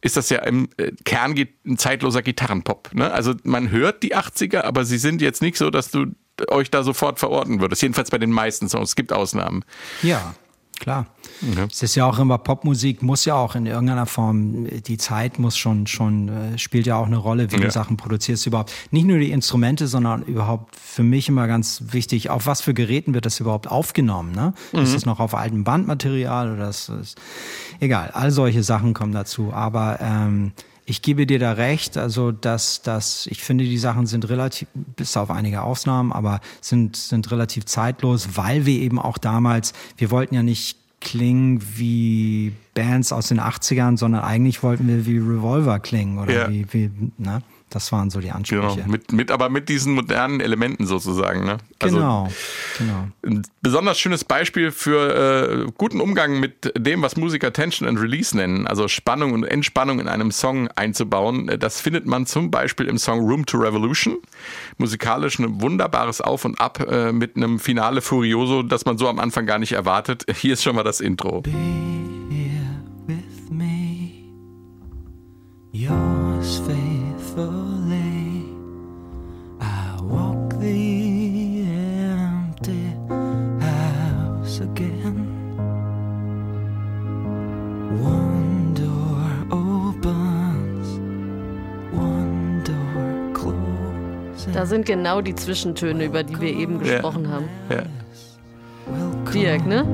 [0.00, 1.34] ist das ja im äh, Kern
[1.66, 2.94] ein zeitloser Gitarrenpop.
[2.94, 3.10] Ne?
[3.10, 6.06] Also man hört die 80er, aber sie sind jetzt nicht so, dass du
[6.48, 7.82] euch da sofort verorten würdest.
[7.82, 8.90] Jedenfalls bei den meisten Songs.
[8.90, 9.64] Es gibt Ausnahmen.
[10.02, 10.34] Ja,
[10.80, 11.06] klar.
[11.70, 15.56] Es ist ja auch immer Popmusik, muss ja auch in irgendeiner Form, die Zeit muss
[15.56, 17.62] schon, schon, äh, spielt ja auch eine Rolle, wie Ja.
[17.66, 18.72] du Sachen produzierst überhaupt.
[18.90, 23.14] Nicht nur die Instrumente, sondern überhaupt für mich immer ganz wichtig, auf was für Geräten
[23.14, 24.52] wird das überhaupt aufgenommen, ne?
[24.72, 27.14] Ist das noch auf altem Bandmaterial oder ist das,
[27.80, 30.52] egal, all solche Sachen kommen dazu, aber, ähm,
[30.88, 35.18] ich gebe dir da recht, also dass, dass ich finde, die Sachen sind relativ, bis
[35.18, 40.34] auf einige Ausnahmen, aber sind, sind relativ zeitlos, weil wir eben auch damals, wir wollten
[40.34, 46.18] ja nicht klingen wie Bands aus den 80ern, sondern eigentlich wollten wir wie Revolver klingen
[46.18, 46.50] oder Ja.
[46.50, 47.42] wie, wie, ne?
[47.70, 48.68] Das waren so die Genau.
[48.68, 48.88] Ansprüche.
[48.88, 51.44] Mit, mit, aber mit diesen modernen Elementen sozusagen.
[51.44, 51.58] Ne?
[51.80, 52.28] Also genau,
[52.78, 53.08] genau.
[53.24, 58.36] ein besonders schönes Beispiel für äh, guten Umgang mit dem, was Musiker Tension and Release
[58.36, 61.48] nennen, also Spannung und Entspannung in einem Song einzubauen.
[61.48, 64.16] Äh, Das findet man zum Beispiel im Song Room to Revolution.
[64.78, 69.18] Musikalisch ein wunderbares Auf und Ab äh, mit einem Finale Furioso, das man so am
[69.18, 70.24] Anfang gar nicht erwartet.
[70.34, 71.42] Hier ist schon mal das Intro.
[71.42, 71.50] Be
[94.58, 96.94] Da sind genau die Zwischentöne, über die wir eben Ja.
[96.94, 97.44] gesprochen haben.
[97.70, 97.84] Ja.
[99.32, 99.84] Dirk, ne?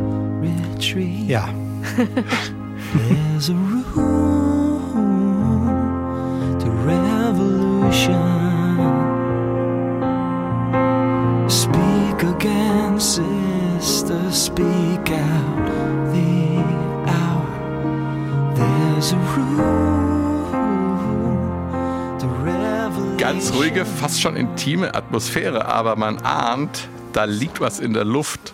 [1.28, 1.50] Ja,
[2.96, 3.98] There's a room
[6.58, 8.14] to revolution.
[11.50, 15.68] Speak again, sister, speak out
[16.14, 16.56] the
[17.06, 17.46] hour.
[18.54, 20.03] There's a room
[23.24, 28.52] Ganz ruhige, fast schon intime Atmosphäre, aber man ahnt, da liegt was in der Luft.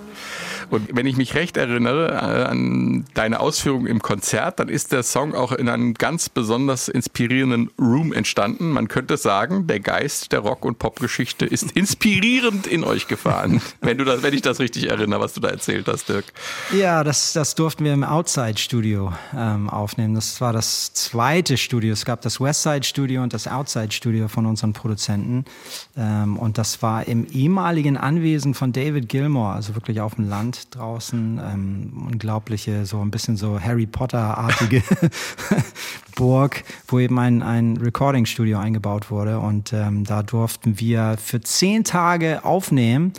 [0.71, 5.03] Und wenn ich mich recht erinnere äh, an deine Ausführungen im Konzert, dann ist der
[5.03, 8.71] Song auch in einem ganz besonders inspirierenden Room entstanden.
[8.71, 13.61] Man könnte sagen, der Geist der Rock- und Popgeschichte ist inspirierend in euch gefahren.
[13.81, 16.27] wenn, du das, wenn ich das richtig erinnere, was du da erzählt hast, Dirk.
[16.73, 20.15] Ja, das, das durften wir im Outside-Studio ähm, aufnehmen.
[20.15, 21.93] Das war das zweite Studio.
[21.93, 25.45] Es gab das Westside-Studio und das Outside-Studio von unseren Produzenten.
[25.97, 30.60] Ähm, und das war im ehemaligen Anwesen von David Gilmore, also wirklich auf dem Land
[30.69, 31.41] draußen.
[31.43, 34.83] Ähm, unglaubliche, so ein bisschen so Harry Potter-artige
[36.17, 39.39] Burg, wo eben ein, ein Recording-Studio eingebaut wurde.
[39.39, 43.13] Und ähm, da durften wir für zehn Tage aufnehmen.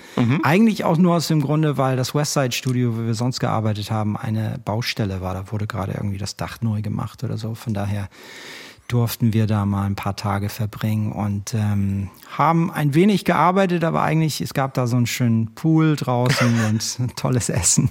[0.43, 4.15] Eigentlich auch nur aus dem Grunde, weil das Westside Studio, wo wir sonst gearbeitet haben,
[4.17, 5.33] eine Baustelle war.
[5.33, 7.55] Da wurde gerade irgendwie das Dach neu gemacht oder so.
[7.55, 8.09] Von daher
[8.91, 14.01] durften wir da mal ein paar Tage verbringen und ähm, haben ein wenig gearbeitet, aber
[14.01, 17.89] eigentlich, es gab da so einen schönen Pool draußen und ein tolles Essen.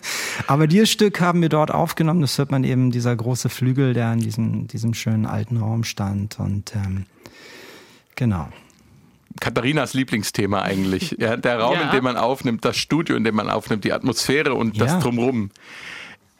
[0.46, 2.20] aber dieses Stück haben wir dort aufgenommen.
[2.20, 6.38] Das hört man eben, dieser große Flügel, der in diesem, diesem schönen alten Raum stand.
[6.38, 7.06] Und ähm,
[8.14, 8.48] genau.
[9.40, 11.16] Katharinas Lieblingsthema eigentlich.
[11.18, 11.82] Ja, der Raum, Ja.
[11.86, 15.00] in dem man aufnimmt, das Studio, in dem man aufnimmt, die Atmosphäre und das Ja.
[15.00, 15.50] Drumrum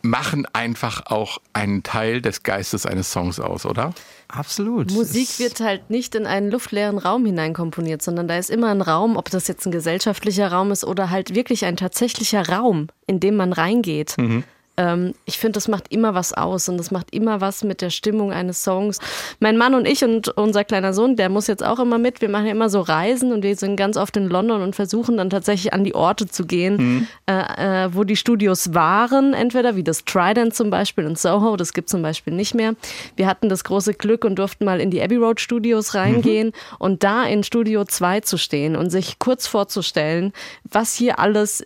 [0.03, 3.95] machen einfach auch einen Teil des Geistes eines Songs aus, oder?
[4.29, 4.91] Absolut.
[4.93, 8.83] Musik Es- wird halt nicht in einen luftleeren Raum hineinkomponiert, sondern da ist immer ein
[8.83, 13.21] Raum, ob das jetzt ein gesellschaftlicher Raum ist oder halt wirklich ein tatsächlicher Raum, in
[13.21, 14.17] dem man reingeht.
[14.19, 14.45] Mhm.
[14.83, 17.91] Ähm, ich finde, das macht immer was aus und das macht immer was mit der
[17.91, 18.99] Stimmung eines Songs.
[19.39, 22.21] Mein Mann und ich und unser kleiner Sohn, der muss jetzt auch immer mit.
[22.21, 25.17] Wir machen ja immer so Reisen und wir sind ganz oft in London und versuchen
[25.17, 29.85] dann tatsächlich an die Orte zu gehen, äh, äh, wo die Studios waren, entweder wie
[29.85, 32.75] das Trident zum Beispiel in Soho, das gibt zum Beispiel nicht mehr.
[33.17, 37.05] Wir hatten das große Glück und durften mal in die Abbey Road Studios reingehen und
[37.05, 40.33] da in Studio 2 zu stehen und sich kurz vorzustellen,
[40.65, 41.65] was hier alles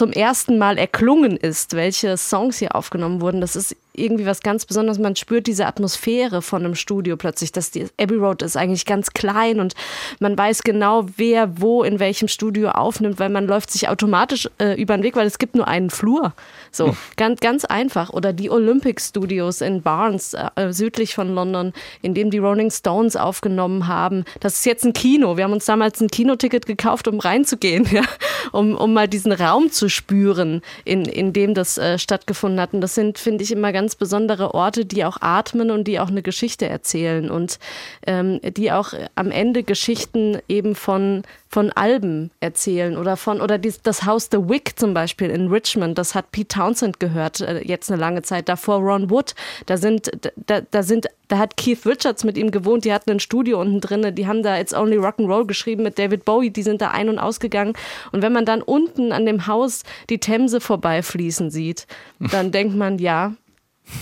[0.00, 3.42] zum ersten Mal erklungen ist, welche Songs hier aufgenommen wurden.
[3.42, 4.98] Das ist irgendwie was ganz Besonderes.
[4.98, 9.10] Man spürt diese Atmosphäre von einem Studio plötzlich, dass die Abbey Road ist eigentlich ganz
[9.10, 9.74] klein und
[10.18, 14.80] man weiß genau, wer wo in welchem Studio aufnimmt, weil man läuft sich automatisch äh,
[14.80, 16.32] über den Weg, weil es gibt nur einen Flur.
[16.72, 18.10] So, ganz, ganz einfach.
[18.10, 21.72] Oder die Olympic Studios in Barnes, äh, südlich von London,
[22.02, 24.24] in dem die Rolling Stones aufgenommen haben.
[24.40, 25.36] Das ist jetzt ein Kino.
[25.36, 28.02] Wir haben uns damals ein Kinoticket gekauft, um reinzugehen, ja?
[28.52, 32.72] um, um mal diesen Raum zu spüren, in, in dem das äh, stattgefunden hat.
[32.72, 36.08] Und das sind, finde ich, immer ganz besondere Orte, die auch atmen und die auch
[36.08, 37.58] eine Geschichte erzählen und
[38.06, 41.22] ähm, die auch am Ende Geschichten eben von
[41.52, 45.98] von Alben erzählen oder von oder dies, das Haus The Wick zum Beispiel in Richmond,
[45.98, 48.48] das hat Pete Townsend gehört äh, jetzt eine lange Zeit.
[48.48, 49.34] Davor Ron Wood,
[49.66, 50.12] da sind
[50.46, 53.80] da, da sind da hat Keith Richards mit ihm gewohnt, die hatten ein Studio unten
[53.80, 57.08] drinne, die haben da It's Only Rock'n'Roll geschrieben mit David Bowie, die sind da ein-
[57.08, 57.72] und ausgegangen
[58.12, 61.88] und wenn man dann unten an dem Haus die Themse vorbeifließen sieht,
[62.20, 63.34] dann denkt man, ja,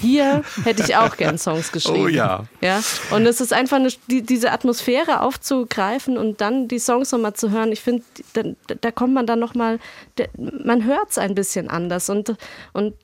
[0.00, 2.04] hier hätte ich auch gern Songs geschrieben.
[2.04, 2.44] Oh ja.
[2.60, 2.80] Ja,
[3.10, 7.50] und es ist einfach eine, die, diese Atmosphäre aufzugreifen und dann die Songs nochmal zu
[7.50, 7.72] hören.
[7.72, 8.42] Ich finde, da,
[8.80, 9.78] da kommt man dann nochmal,
[10.36, 12.36] man hört es ein bisschen anders und,
[12.72, 12.94] und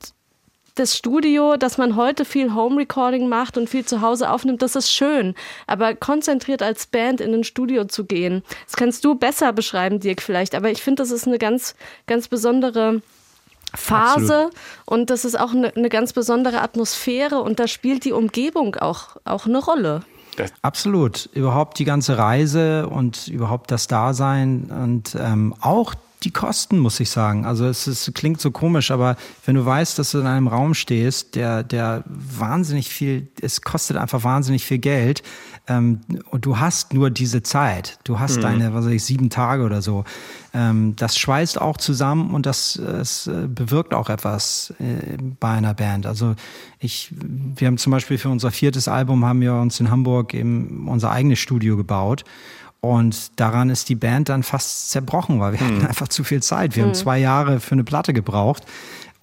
[0.74, 4.74] das Studio, dass man heute viel Home Recording macht und viel zu Hause aufnimmt, das
[4.74, 5.34] ist schön.
[5.66, 10.20] Aber konzentriert als Band in ein Studio zu gehen, das kannst du besser beschreiben, Dirk,
[10.20, 10.54] vielleicht.
[10.54, 11.76] Aber ich finde, das ist eine ganz,
[12.06, 13.02] ganz besondere
[13.74, 14.50] Phase
[14.86, 19.16] und das ist auch eine, eine ganz besondere Atmosphäre und da spielt die Umgebung auch,
[19.24, 20.02] auch eine Rolle.
[20.62, 21.28] Absolut.
[21.32, 25.94] Überhaupt die ganze Reise und überhaupt das Dasein und ähm, auch
[26.24, 27.44] die Kosten, muss ich sagen.
[27.44, 30.74] Also es, ist, klingt so komisch, aber wenn du weißt, dass du in einem Raum
[30.74, 35.22] stehst, der, der wahnsinnig viel, es kostet einfach wahnsinnig viel Geld
[35.68, 36.00] ähm,
[36.30, 37.98] und du hast nur diese Zeit.
[38.04, 40.04] Du hast deine, was weiß ich, sieben Tage oder so.
[40.52, 45.74] Ähm, das schweißt auch zusammen und das es äh, bewirkt auch etwas äh, bei einer
[45.74, 46.06] Band.
[46.06, 46.34] Also
[46.78, 50.88] ich, wir haben zum Beispiel für unser viertes Album haben wir uns in Hamburg eben
[50.88, 52.24] unser eigenes Studio gebaut.
[52.84, 56.76] Und daran ist die Band dann fast zerbrochen, weil wir hatten einfach zu viel Zeit.
[56.76, 58.64] Wir haben zwei Jahre für eine Platte gebraucht.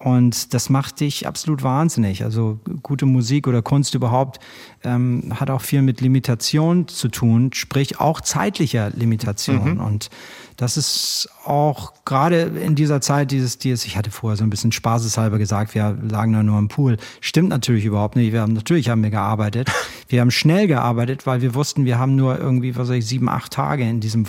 [0.02, 2.24] Und das macht dich absolut wahnsinnig.
[2.24, 4.40] Also gute Musik oder Kunst überhaupt
[4.82, 9.78] ähm, hat auch viel mit Limitation zu tun, sprich auch zeitlicher Limitation.
[9.78, 10.10] Und
[10.56, 14.72] das ist auch gerade in dieser Zeit dieses, dieses, ich hatte vorher so ein bisschen
[14.72, 16.96] spaßeshalber gesagt, wir lagen da nur im Pool.
[17.20, 18.32] Stimmt natürlich überhaupt nicht.
[18.32, 19.70] Wir haben, natürlich haben wir gearbeitet.
[20.08, 23.30] Wir haben schnell gearbeitet, weil wir wussten, wir haben nur irgendwie, was weiß ich, sieben,
[23.30, 24.28] acht Tage in diesem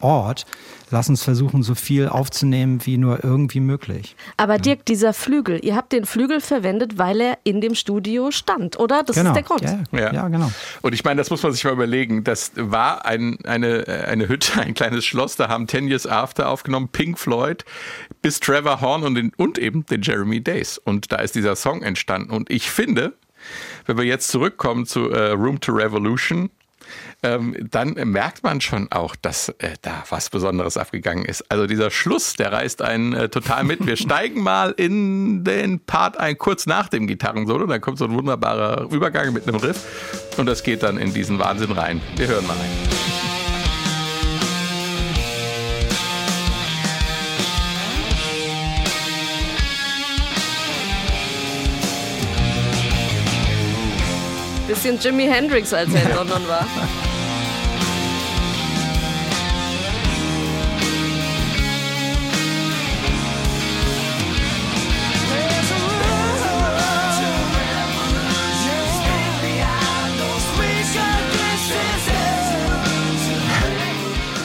[0.00, 0.46] Wahnsinnsort.
[0.90, 4.14] Lass uns versuchen, so viel aufzunehmen, wie nur irgendwie möglich.
[4.36, 8.78] Aber Dirk, dieser Flügel, ihr habt den Flügel verwendet, weil er in dem Studio stand,
[8.78, 9.02] oder?
[9.02, 9.30] Das genau.
[9.30, 9.62] ist der Grund.
[9.62, 9.98] Ja, ja.
[9.98, 10.12] Ja.
[10.12, 10.52] ja, genau.
[10.82, 12.22] Und ich meine, das muss man sich mal überlegen.
[12.22, 15.34] Das war ein, eine, äh, eine Hütte, ein kleines Schloss.
[15.34, 17.64] Da haben Ten Years After aufgenommen, Pink Floyd,
[18.22, 20.78] bis Trevor Horn und, den, und eben den Jeremy Days.
[20.78, 22.30] Und da ist dieser Song entstanden.
[22.30, 23.14] Und ich finde,
[23.86, 26.50] wenn wir jetzt zurückkommen zu äh, Room to Revolution,
[27.22, 31.50] ähm, dann merkt man schon auch, dass äh, da was Besonderes abgegangen ist.
[31.50, 33.86] Also dieser Schluss, der reißt einen äh, total mit.
[33.86, 37.66] Wir steigen mal in den Part ein, kurz nach dem Gitarrensolo.
[37.66, 41.38] Dann kommt so ein wunderbarer Übergang mit einem Riff und das geht dann in diesen
[41.38, 42.00] Wahnsinn rein.
[42.16, 43.15] Wir hören mal rein.
[54.66, 56.66] Bisschen Jimi Hendrix, als er in London war.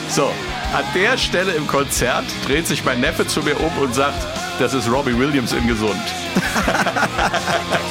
[0.09, 0.25] So,
[0.73, 4.17] an der Stelle im Konzert dreht sich mein Neffe zu mir um und sagt,
[4.59, 5.95] das ist Robbie Williams in Gesund.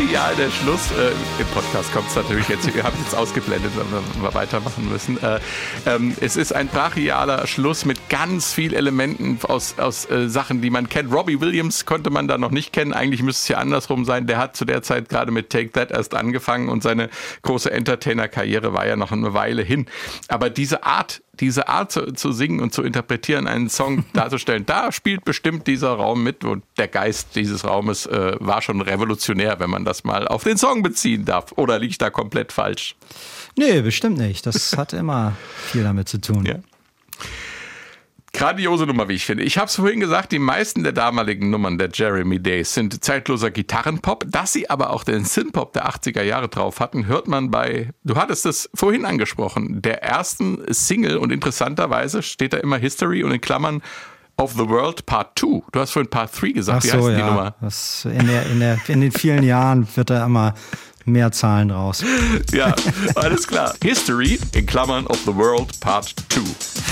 [0.00, 0.90] brachial der Schluss.
[0.92, 1.10] Äh,
[1.42, 5.22] Im Podcast kommt es natürlich jetzt, ihr habt jetzt ausgeblendet, weil wir, wir weitermachen müssen.
[5.22, 5.40] Äh,
[5.84, 10.70] ähm, es ist ein brachialer Schluss mit ganz viel Elementen aus, aus äh, Sachen, die
[10.70, 11.12] man kennt.
[11.12, 12.94] Robbie Williams konnte man da noch nicht kennen.
[12.94, 14.26] Eigentlich müsste es ja andersrum sein.
[14.26, 17.10] Der hat zu der Zeit gerade mit Take That erst angefangen und seine
[17.42, 19.86] große Entertainer-Karriere war ja noch eine Weile hin.
[20.28, 24.92] Aber diese Art, diese Art zu, zu singen und zu interpretieren, einen Song darzustellen, da
[24.92, 29.70] spielt bestimmt dieser Raum mit und der Geist dieses Raumes äh, war schon revolutionär, wenn
[29.70, 31.52] man das mal auf den Song beziehen darf.
[31.56, 32.96] Oder liege ich da komplett falsch?
[33.56, 34.46] Nee, bestimmt nicht.
[34.46, 35.36] Das hat immer
[35.66, 36.44] viel damit zu tun.
[36.46, 36.56] Ja.
[38.32, 39.42] Grandiose Nummer, wie ich finde.
[39.42, 43.50] Ich habe es vorhin gesagt, die meisten der damaligen Nummern der Jeremy Days sind zeitloser
[43.50, 44.24] Gitarrenpop.
[44.28, 48.16] Dass sie aber auch den Synthpop der 80er Jahre drauf hatten, hört man bei, du
[48.16, 53.40] hattest es vorhin angesprochen, der ersten Single und interessanterweise steht da immer History und in
[53.40, 53.82] Klammern
[54.36, 55.62] of the World Part 2.
[55.72, 56.78] Du hast vorhin Part 3 gesagt.
[56.78, 57.26] Ach wie so, heißt denn die ja.
[57.26, 57.54] Nummer?
[57.60, 60.54] Das in, der, in, der, in den vielen Jahren wird da immer
[61.04, 62.04] mehr Zahlen raus.
[62.52, 62.74] Ja,
[63.16, 63.74] alles klar.
[63.82, 66.89] History in Klammern of the World Part 2.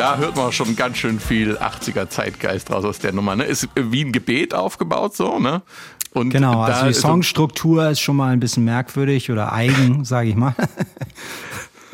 [0.00, 3.36] Da hört man schon ganz schön viel 80er Zeitgeist raus aus der Nummer.
[3.36, 3.44] Ne?
[3.44, 5.62] Ist wie ein Gebet aufgebaut, so, ne?
[6.12, 10.28] Und Genau, da also die Songstruktur ist schon mal ein bisschen merkwürdig oder eigen, sage
[10.30, 10.54] ich mal.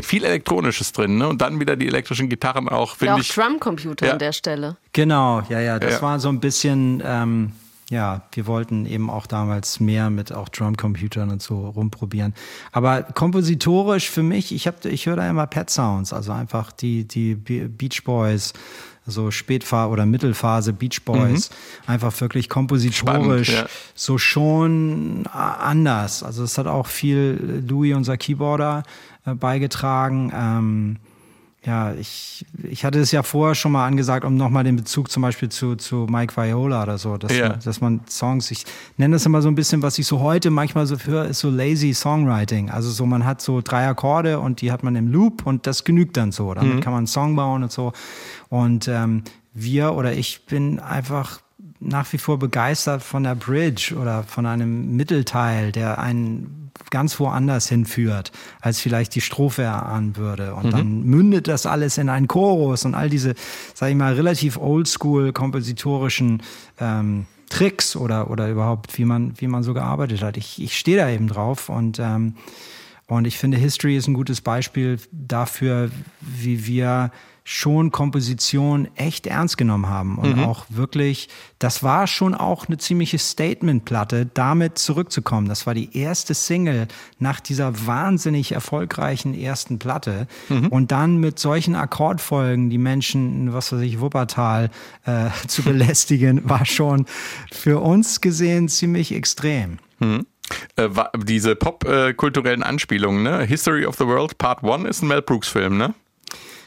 [0.01, 1.29] viel Elektronisches drin, ne?
[1.29, 3.29] Und dann wieder die elektrischen Gitarren auch, Ja, finde auch ich.
[3.35, 4.13] Drumcomputer Ja.
[4.13, 4.77] an der Stelle.
[4.93, 6.03] Genau, ja, ja, das Ja.
[6.03, 7.53] war so ein bisschen, ähm,
[7.91, 12.35] ja, wir wollten eben auch damals mehr mit auch Drumcomputern und so rumprobieren.
[12.73, 17.07] Aber kompositorisch für mich, ich habe, ich höre da immer Pet Sounds, also einfach die
[17.07, 18.53] die Be- Beach Boys,
[19.07, 21.51] so Spätphase oder Mittelphase Beach Boys,
[21.87, 23.77] einfach wirklich kompositorisch Spannend, ja.
[23.95, 26.23] so schon äh, anders.
[26.23, 28.83] Also es hat auch viel Louis, unser Keyboarder,
[29.25, 30.33] äh, beigetragen.
[30.35, 30.97] Ähm,
[31.65, 35.23] ja, ich, ich hatte es ja vorher schon mal angesagt, um nochmal den Bezug zum
[35.23, 37.49] Beispiel zu, zu Mike Viola oder so, dass, Ja.
[37.49, 38.65] man, dass man Songs, ich
[38.99, 41.51] nenne das immer so ein bisschen, was ich so heute manchmal so höre, ist so
[41.51, 42.71] lazy Songwriting.
[42.71, 45.83] Also so, man hat so drei Akkorde und die hat man im Loop und das
[45.83, 46.55] genügt dann so.
[46.55, 47.93] Damit kann man einen Song bauen und so.
[48.49, 49.23] Und ähm,
[49.55, 51.41] wir oder ich bin einfach
[51.81, 57.69] nach wie vor begeistert von der Bridge oder von einem Mittelteil, der einen ganz woanders
[57.69, 60.55] hinführt, als vielleicht die Strophe erahnen würde.
[60.55, 63.35] Und dann mündet das alles in einen Chorus und all diese,
[63.75, 66.43] sag ich mal, relativ oldschool kompositorischen
[66.79, 70.37] ähm, Tricks oder, oder überhaupt, wie man, wie man so gearbeitet hat.
[70.37, 72.35] Ich, ich stehe da eben drauf und ähm,
[73.09, 75.91] und ich finde, History ist ein gutes Beispiel dafür,
[76.21, 77.13] wie wir
[77.49, 81.29] schon Komposition echt ernst genommen haben und auch wirklich,
[81.61, 85.49] das war schon auch eine ziemliche Statement-Platte, damit zurückzukommen.
[85.49, 86.89] Das war die erste Single
[87.21, 90.27] nach dieser wahnsinnig erfolgreichen ersten Platte
[90.71, 94.69] und dann mit solchen Akkordfolgen die Menschen, was weiß ich, Wuppertal
[95.05, 97.07] äh, zu belästigen, war schon
[97.53, 99.79] für uns gesehen ziemlich extrem.
[100.01, 100.19] Äh,
[100.89, 103.43] wa- diese popkulturellen Anspielungen, ne?
[103.45, 105.95] History of the World Part 1 ist ein Mel Brooks-Film, ne?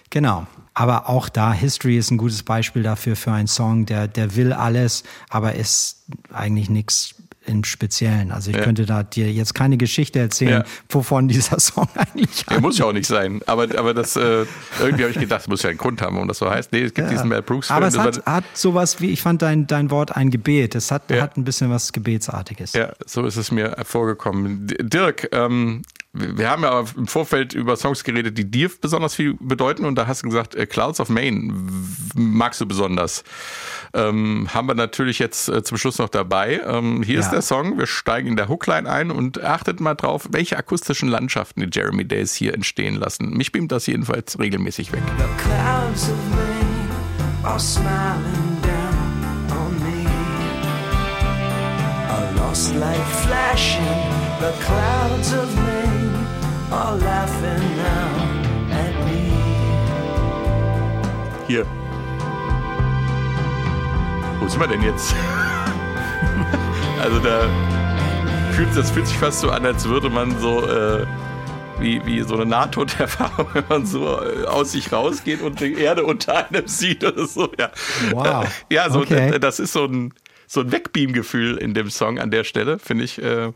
[0.09, 0.47] Genau.
[0.79, 4.53] Aber auch da, History ist ein gutes Beispiel dafür, für einen Song, der, der will
[4.53, 7.15] alles, aber ist eigentlich nichts
[7.45, 8.31] im Speziellen.
[8.31, 8.63] Also ich Ja.
[8.63, 10.63] könnte da dir jetzt keine Geschichte erzählen, Ja.
[10.87, 13.41] wovon dieser Song eigentlich Der muss ja auch nicht sein.
[13.45, 14.45] Aber, aber das, äh,
[14.79, 16.71] irgendwie habe ich gedacht, das muss ja einen Grund haben, warum das so heißt.
[16.71, 17.75] Nee, es gibt diesen Mel Brooks-Film.
[17.75, 20.75] Aber es hat, hat sowas wie, ich fand dein, dein Wort ein Gebet.
[20.75, 21.23] Es hat, Ja.
[21.23, 22.71] hat ein bisschen was Gebetsartiges.
[22.71, 24.67] Ja, so ist es mir vorgekommen.
[24.79, 25.81] Dirk, ähm,
[26.13, 30.07] wir haben ja im Vorfeld über Songs geredet, die dir besonders viel bedeuten und da
[30.07, 31.53] hast du gesagt, äh, Clouds of Maine
[32.15, 33.23] magst du besonders.
[33.93, 36.61] Ähm, haben wir natürlich jetzt äh, zum Schluss noch dabei.
[36.65, 37.31] Ähm, hier ist Ja.
[37.33, 41.61] der Song, wir steigen in der Hookline ein und achtet mal drauf, welche akustischen Landschaften
[41.61, 43.29] die Jeremy Days hier entstehen lassen.
[43.31, 45.01] Mich beamt das jedenfalls regelmäßig weg.
[45.17, 50.09] The clouds of Maine are smiling down on me.
[52.09, 53.83] A lost light flashing,
[54.39, 55.88] the clouds of Maine
[56.71, 59.31] are laughing now at me.
[61.47, 61.65] Hier.
[64.39, 65.15] Wo sind wir denn jetzt?
[67.01, 67.41] also da
[68.53, 71.05] fühlt das fühlt sich fast so an, als würde man so äh,
[71.79, 76.03] wie, wie so eine Nahtoderfahrung, wenn man so äh, aus sich rausgeht und die Erde
[76.03, 77.49] unter einem sieht oder so.
[77.57, 77.71] Ja,
[78.11, 78.47] Wow.
[78.69, 79.39] Ja so, Okay.
[79.39, 80.13] das ist so ein
[80.49, 83.53] so ein Wegbeam-Gefühl in dem Song an der Stelle, finde ich, äh,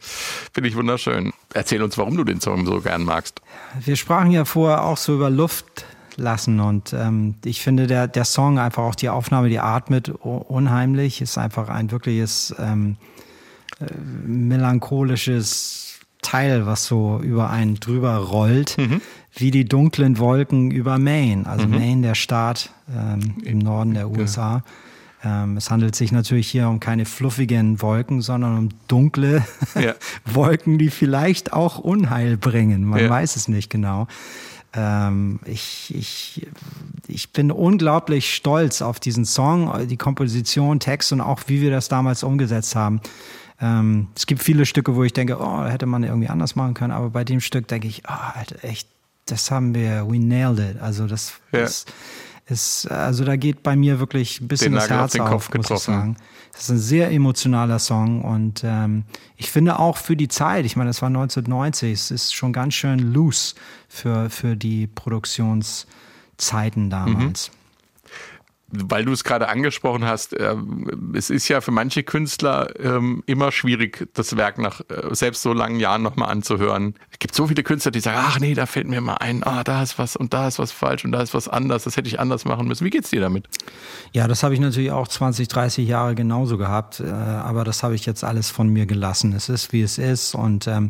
[0.53, 1.33] finde ich wunderschön.
[1.53, 3.41] Erzähl uns, warum du den Song so gern magst.
[3.83, 5.85] Wir sprachen ja vorher auch so über Luft,
[6.17, 6.59] lassen.
[6.59, 11.37] Und ähm, ich finde, der, der Song, einfach auch die Aufnahme, die atmet unheimlich, ist
[11.37, 12.97] einfach ein wirkliches ähm,
[13.79, 13.85] äh,
[14.25, 18.77] melancholisches Teil, was so über einen drüber rollt,
[19.35, 21.45] wie die dunklen Wolken über Maine.
[21.45, 24.63] Also Maine, der Staat ähm, im Norden der USA.
[25.23, 29.45] Ähm, es handelt sich natürlich hier um keine fluffigen Wolken, sondern um dunkle
[29.75, 29.93] Ja.
[30.25, 32.83] Wolken, die vielleicht auch Unheil bringen.
[32.83, 33.09] Man Ja.
[33.09, 34.07] weiß es nicht genau.
[34.75, 36.47] Ähm, ich, ich,
[37.07, 41.89] ich bin unglaublich stolz auf diesen Song, die Komposition, Text und auch wie wir das
[41.89, 42.99] damals umgesetzt haben.
[43.61, 46.91] Ähm, es gibt viele Stücke, wo ich denke, oh, hätte man irgendwie anders machen können,
[46.91, 48.87] aber bei dem Stück denke ich, ah, Alter, echt,
[49.27, 50.81] das haben wir, we nailed it.
[50.81, 51.59] Also das, Ja.
[51.61, 51.85] das
[52.45, 55.21] ist, also da geht bei mir wirklich ein bisschen Den das Nagel auf Herz den
[55.21, 55.93] auf, Kopf muss ich getroffen.
[55.93, 56.17] sagen.
[56.51, 59.05] Das ist ein sehr emotionaler Song und ähm,
[59.37, 62.75] ich finde auch für die Zeit, ich meine, das war 1990, es ist schon ganz
[62.75, 63.55] schön loose
[63.87, 67.51] für, für die Produktionszeiten damals.
[68.75, 73.51] Weil du es gerade angesprochen hast, ähm, es ist ja für manche Künstler ähm, immer
[73.51, 76.95] schwierig, das Werk nach äh, selbst so langen Jahren nochmal anzuhören.
[77.11, 79.63] Es gibt so viele Künstler, die sagen, ach nee, da fällt mir mal ein, ah,
[79.63, 82.07] da ist was und da ist was falsch und da ist was anders, das hätte
[82.07, 82.83] ich anders machen müssen.
[82.85, 83.47] Wie geht's dir damit?
[84.11, 87.93] Ja, das habe ich natürlich auch 20, 30 Jahre genauso gehabt, äh, aber das habe
[87.93, 89.33] ich jetzt alles von mir gelassen.
[89.33, 90.89] Es ist, wie es ist und ähm,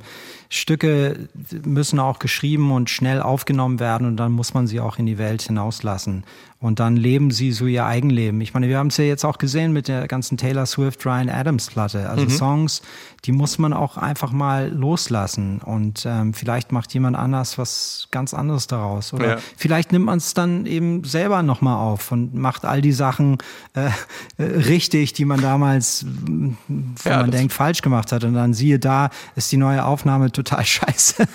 [0.50, 1.28] Stücke
[1.66, 5.18] müssen auch geschrieben und schnell aufgenommen werden und dann muss man sie auch in die
[5.18, 6.24] Welt hinauslassen.
[6.60, 8.40] Und dann leben sie so ihr Eigenleben.
[8.42, 11.30] Ich meine, wir haben es ja jetzt auch gesehen mit der ganzen Taylor Swift, Ryan
[11.30, 12.10] Adams Platte.
[12.10, 12.82] Also Songs,
[13.26, 15.60] die muss man auch einfach mal loslassen.
[15.64, 19.14] Und ähm, vielleicht macht jemand anders was ganz anderes daraus.
[19.14, 19.38] Oder Ja.
[19.56, 23.38] vielleicht nimmt man es dann eben selber nochmal auf und macht all die Sachen
[23.76, 23.88] äh,
[24.38, 28.24] äh, richtig, die man damals, m, wo Ja, man das- denkt, falsch gemacht hat.
[28.26, 31.26] Und dann siehe da, ist die neue Aufnahme total scheiße.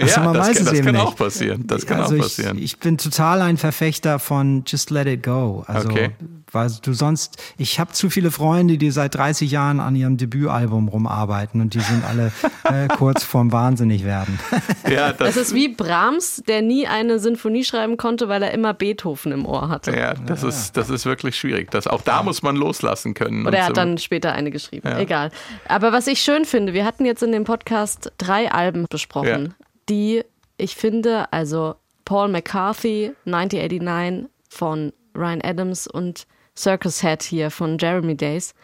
[0.00, 1.04] also man das, kann, das eben kann nicht.
[1.04, 1.66] auch passieren.
[1.68, 2.56] Das kann also auch passieren.
[2.58, 5.62] Ich, ich bin total ein Verfechter von Just Let It Go.
[5.68, 6.10] Also, Okay.
[6.52, 10.88] Weil du sonst, ich habe zu viele Freunde, die seit 30 Jahren an ihrem Debütalbum
[10.88, 12.32] rumarbeiten und die sind alle
[12.64, 14.38] äh, kurz vorm Wahnsinnig werden.
[14.90, 18.74] ja, das, Das ist wie Brahms, der nie eine Sinfonie schreiben konnte, weil er immer
[18.74, 19.96] Beethoven im Ohr hatte.
[19.96, 21.70] ja, das, Ist, das ist wirklich schwierig.
[21.70, 23.46] Das, auch da muss man loslassen können.
[23.46, 24.88] Oder er hat so- dann später eine geschrieben.
[24.96, 25.30] Egal.
[25.68, 29.66] Aber was ich schön finde, wir hatten jetzt in dem Podcast drei Alben besprochen, Ja.
[29.88, 30.22] die
[30.56, 31.74] ich finde, also
[32.04, 36.26] Paul McCarthy, 1989 von Ryan Adams und
[36.58, 38.54] Circus Head hier von Jeremy Days,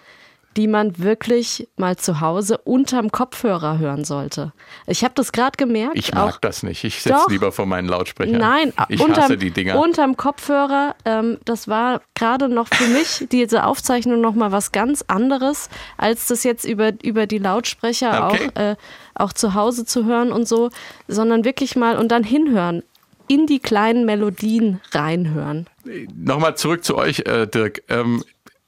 [0.56, 4.52] die man wirklich mal zu Hause unterm Kopfhörer hören sollte.
[4.86, 5.96] Ich habe das gerade gemerkt.
[5.98, 6.84] ich mag auch das nicht.
[6.84, 8.38] Ich sitze lieber vor meinen Lautsprechern.
[8.38, 9.80] Nein, ich unterm, hasse die Dinger.
[9.80, 15.02] unterm Kopfhörer, ähm, das war gerade noch für mich diese Aufzeichnung noch mal was ganz
[15.08, 18.50] anderes, als das jetzt über, über die Lautsprecher Okay.
[18.54, 18.76] auch, äh,
[19.16, 20.70] auch zu Hause zu hören und so,
[21.08, 22.84] sondern wirklich mal und dann hinhören,
[23.28, 25.66] in die kleinen Melodien reinhören.
[26.16, 27.82] Nochmal zurück zu euch, äh, Dirk.
[27.88, 28.24] Ähm,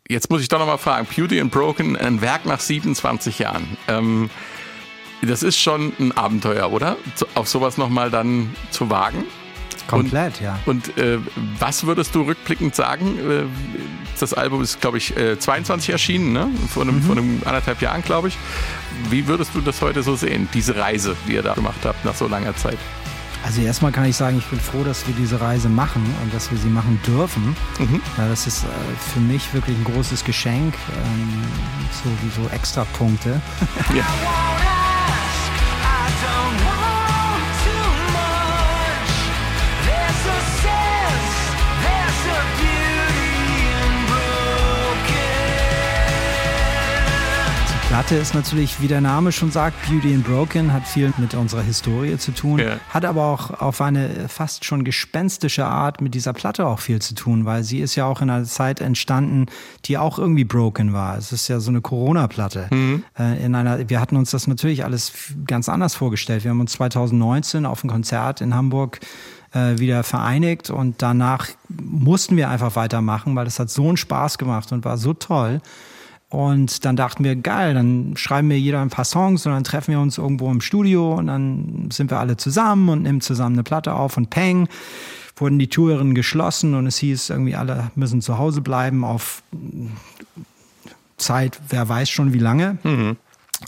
[0.09, 1.07] jetzt muss ich doch nochmal fragen.
[1.15, 3.77] Beauty and Broken, ein Werk nach 27 Jahren.
[3.89, 4.31] Ähm,
[5.23, 6.97] das ist schon ein Abenteuer, oder?
[7.15, 9.25] Zu- Auf sowas nochmal dann zu wagen.
[9.89, 10.59] Komplett, ja.
[10.67, 11.19] Und äh,
[11.61, 13.19] was würdest du rückblickend sagen?
[13.19, 13.45] Äh,
[14.19, 16.49] das Album ist, glaube ich, äh, 22 erschienen, ne?
[16.73, 18.39] Vor einem, vor einem anderthalb Jahren, glaube ich.
[19.11, 22.15] Wie würdest du das heute so sehen, diese Reise, die ihr da gemacht habt nach
[22.15, 22.79] so langer Zeit?
[23.47, 26.51] Also erstmal kann ich sagen, ich bin froh, dass wir diese Reise machen und dass
[26.51, 27.57] wir sie machen dürfen.
[27.79, 28.03] Mhm.
[28.19, 28.67] Ja, das ist äh,
[29.15, 31.45] für mich wirklich ein großes Geschenk, ähm,
[32.03, 33.41] so wie so Extrapunkte.
[33.95, 34.05] Ja.
[47.89, 51.63] Platte ist natürlich, wie der Name schon sagt, Beauty and Broken, hat viel mit unserer
[51.63, 52.79] Historie zu tun, Ja.
[52.91, 57.15] hat aber auch auf eine fast schon gespenstische Art mit dieser Platte auch viel zu
[57.15, 59.47] tun, weil sie ist ja auch in einer Zeit entstanden,
[59.85, 61.17] die auch irgendwie broken war.
[61.17, 62.69] Es ist ja so eine Corona-Platte.
[63.19, 65.13] Äh, in einer, wir hatten uns das natürlich alles
[65.47, 66.43] ganz anders vorgestellt.
[66.43, 68.99] Wir haben uns 2019 auf ein Konzert in Hamburg
[69.55, 74.39] äh, wieder vereinigt und danach mussten wir einfach weitermachen, weil es hat so einen Spaß
[74.39, 75.61] gemacht und war so toll.
[76.37, 79.93] Und dann dachten wir, geil, dann schreiben wir jeder ein paar Songs und dann treffen
[79.93, 83.63] wir uns irgendwo im Studio und dann sind wir alle zusammen und nehmen zusammen eine
[83.63, 84.69] Platte auf und peng,
[85.37, 89.43] wurden die Touren geschlossen und es hieß irgendwie, alle müssen zu Hause bleiben auf
[91.17, 92.77] Zeit, wer weiß schon wie lange.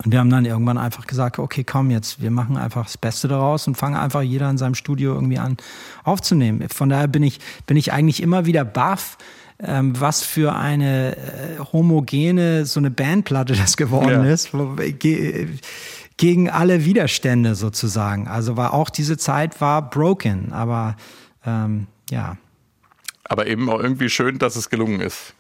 [0.05, 3.29] Und wir haben dann irgendwann einfach gesagt, okay, komm jetzt, wir machen einfach das Beste
[3.29, 5.57] daraus und fangen einfach jeder in seinem Studio irgendwie an
[6.05, 6.69] aufzunehmen.
[6.69, 9.17] Von daher bin ich, bin ich eigentlich immer wieder baff,
[9.61, 14.33] ähm, was für eine äh, homogene, so eine Bandplatte das geworden Ja.
[14.33, 14.51] ist,
[14.99, 15.49] ge,
[16.17, 18.29] gegen alle Widerstände sozusagen.
[18.29, 20.97] Also war auch diese Zeit war broken, aber
[21.47, 22.37] ähm, ja.
[23.25, 25.35] Aber eben auch irgendwie schön, dass es gelungen ist.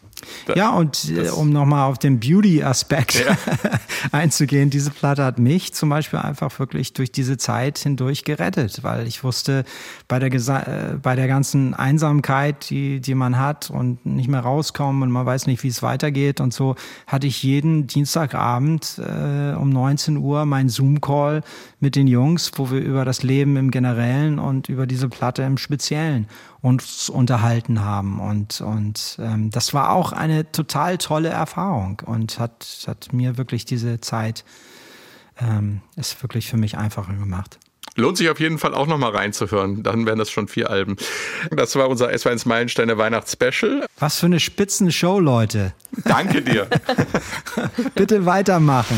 [0.55, 3.24] Ja, und äh, um nochmal auf den Beauty-Aspekt
[4.12, 9.07] einzugehen, diese Platte hat mich zum Beispiel einfach wirklich durch diese Zeit hindurch gerettet, weil
[9.07, 9.65] ich wusste,
[10.09, 14.40] bei der, Gesa äh, bei der ganzen Einsamkeit, die, die man hat und nicht mehr
[14.40, 16.77] rauskommen und man weiß nicht, wie es weitergeht und so,
[17.07, 21.43] hatte ich jeden Dienstagabend äh, um 19 Uhr meinen Zoom-Call
[21.80, 25.59] mit den Jungs, wo wir über das Leben im Generellen und über diese Platte im
[25.59, 26.28] Speziellen
[26.60, 28.20] uns unterhalten haben.
[28.20, 33.64] Und, und ähm, das war auch eine total tolle Erfahrung und hat, hat mir wirklich
[33.64, 34.44] diese Zeit,
[35.40, 37.59] ähm, ist wirklich für mich einfacher gemacht.
[37.94, 39.82] Lohnt sich auf jeden Fall auch nochmal reinzuhören.
[39.82, 40.96] Dann wären das schon vier Alben.
[41.50, 43.86] Das war unser S1 Meilensteine Weihnachtsspecial.
[43.98, 45.74] Was für eine Spitzenshow, Leute.
[46.05, 46.68] Danke dir.
[47.96, 48.96] Bitte weitermachen.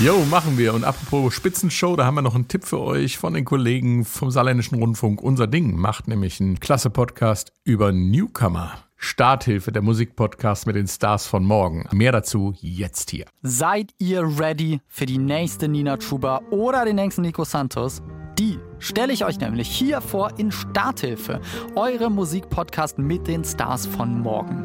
[0.00, 0.74] Jo, machen wir.
[0.74, 4.30] Und apropos Spitzenshow, da haben wir noch einen Tipp für euch von den Kollegen vom
[4.30, 5.20] Saarländischen Rundfunk.
[5.20, 8.74] Unser Ding macht nämlich einen klasse Podcast über Newcomer.
[8.94, 11.84] Starthilfe, der Musikpodcast mit den Stars von morgen.
[11.90, 13.26] Mehr dazu jetzt hier.
[13.42, 18.00] Seid ihr ready für die nächste Nina Chuba oder den nächsten Nico Santos?
[18.38, 21.40] Die stelle ich euch nämlich hier vor in Starthilfe,
[21.74, 24.62] eure Musikpodcast mit den Stars von morgen.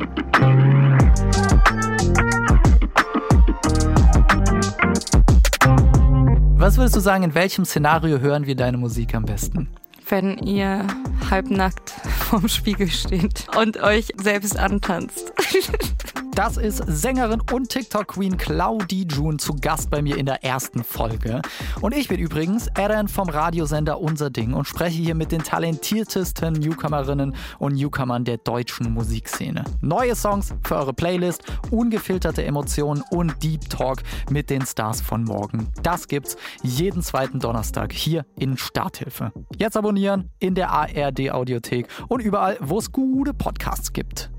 [6.64, 9.68] Was würdest du sagen, in welchem Szenario hören wir deine Musik am besten?
[10.07, 10.88] wenn ihr
[11.30, 15.34] halbnackt vorm Spiegel steht und euch selbst antanzt.
[16.35, 21.43] Das ist Sängerin und TikTok-Queen Claudie June zu Gast bei mir in der ersten Folge.
[21.80, 26.53] Und ich bin übrigens Aaron vom Radiosender Unser Ding und spreche hier mit den talentiertesten
[26.53, 29.64] Newcomerinnen und Newcomern der deutschen Musikszene.
[29.81, 34.01] Neue Songs für eure Playlist, ungefilterte Emotionen und Deep Talk
[34.31, 35.68] mit den Stars von morgen.
[35.84, 39.31] Das gibt's jeden zweiten Donnerstag hier in Starthilfe.
[39.57, 44.31] Jetzt abonnieren in der ARD Audiothek und überall, wo es gute Podcasts gibt.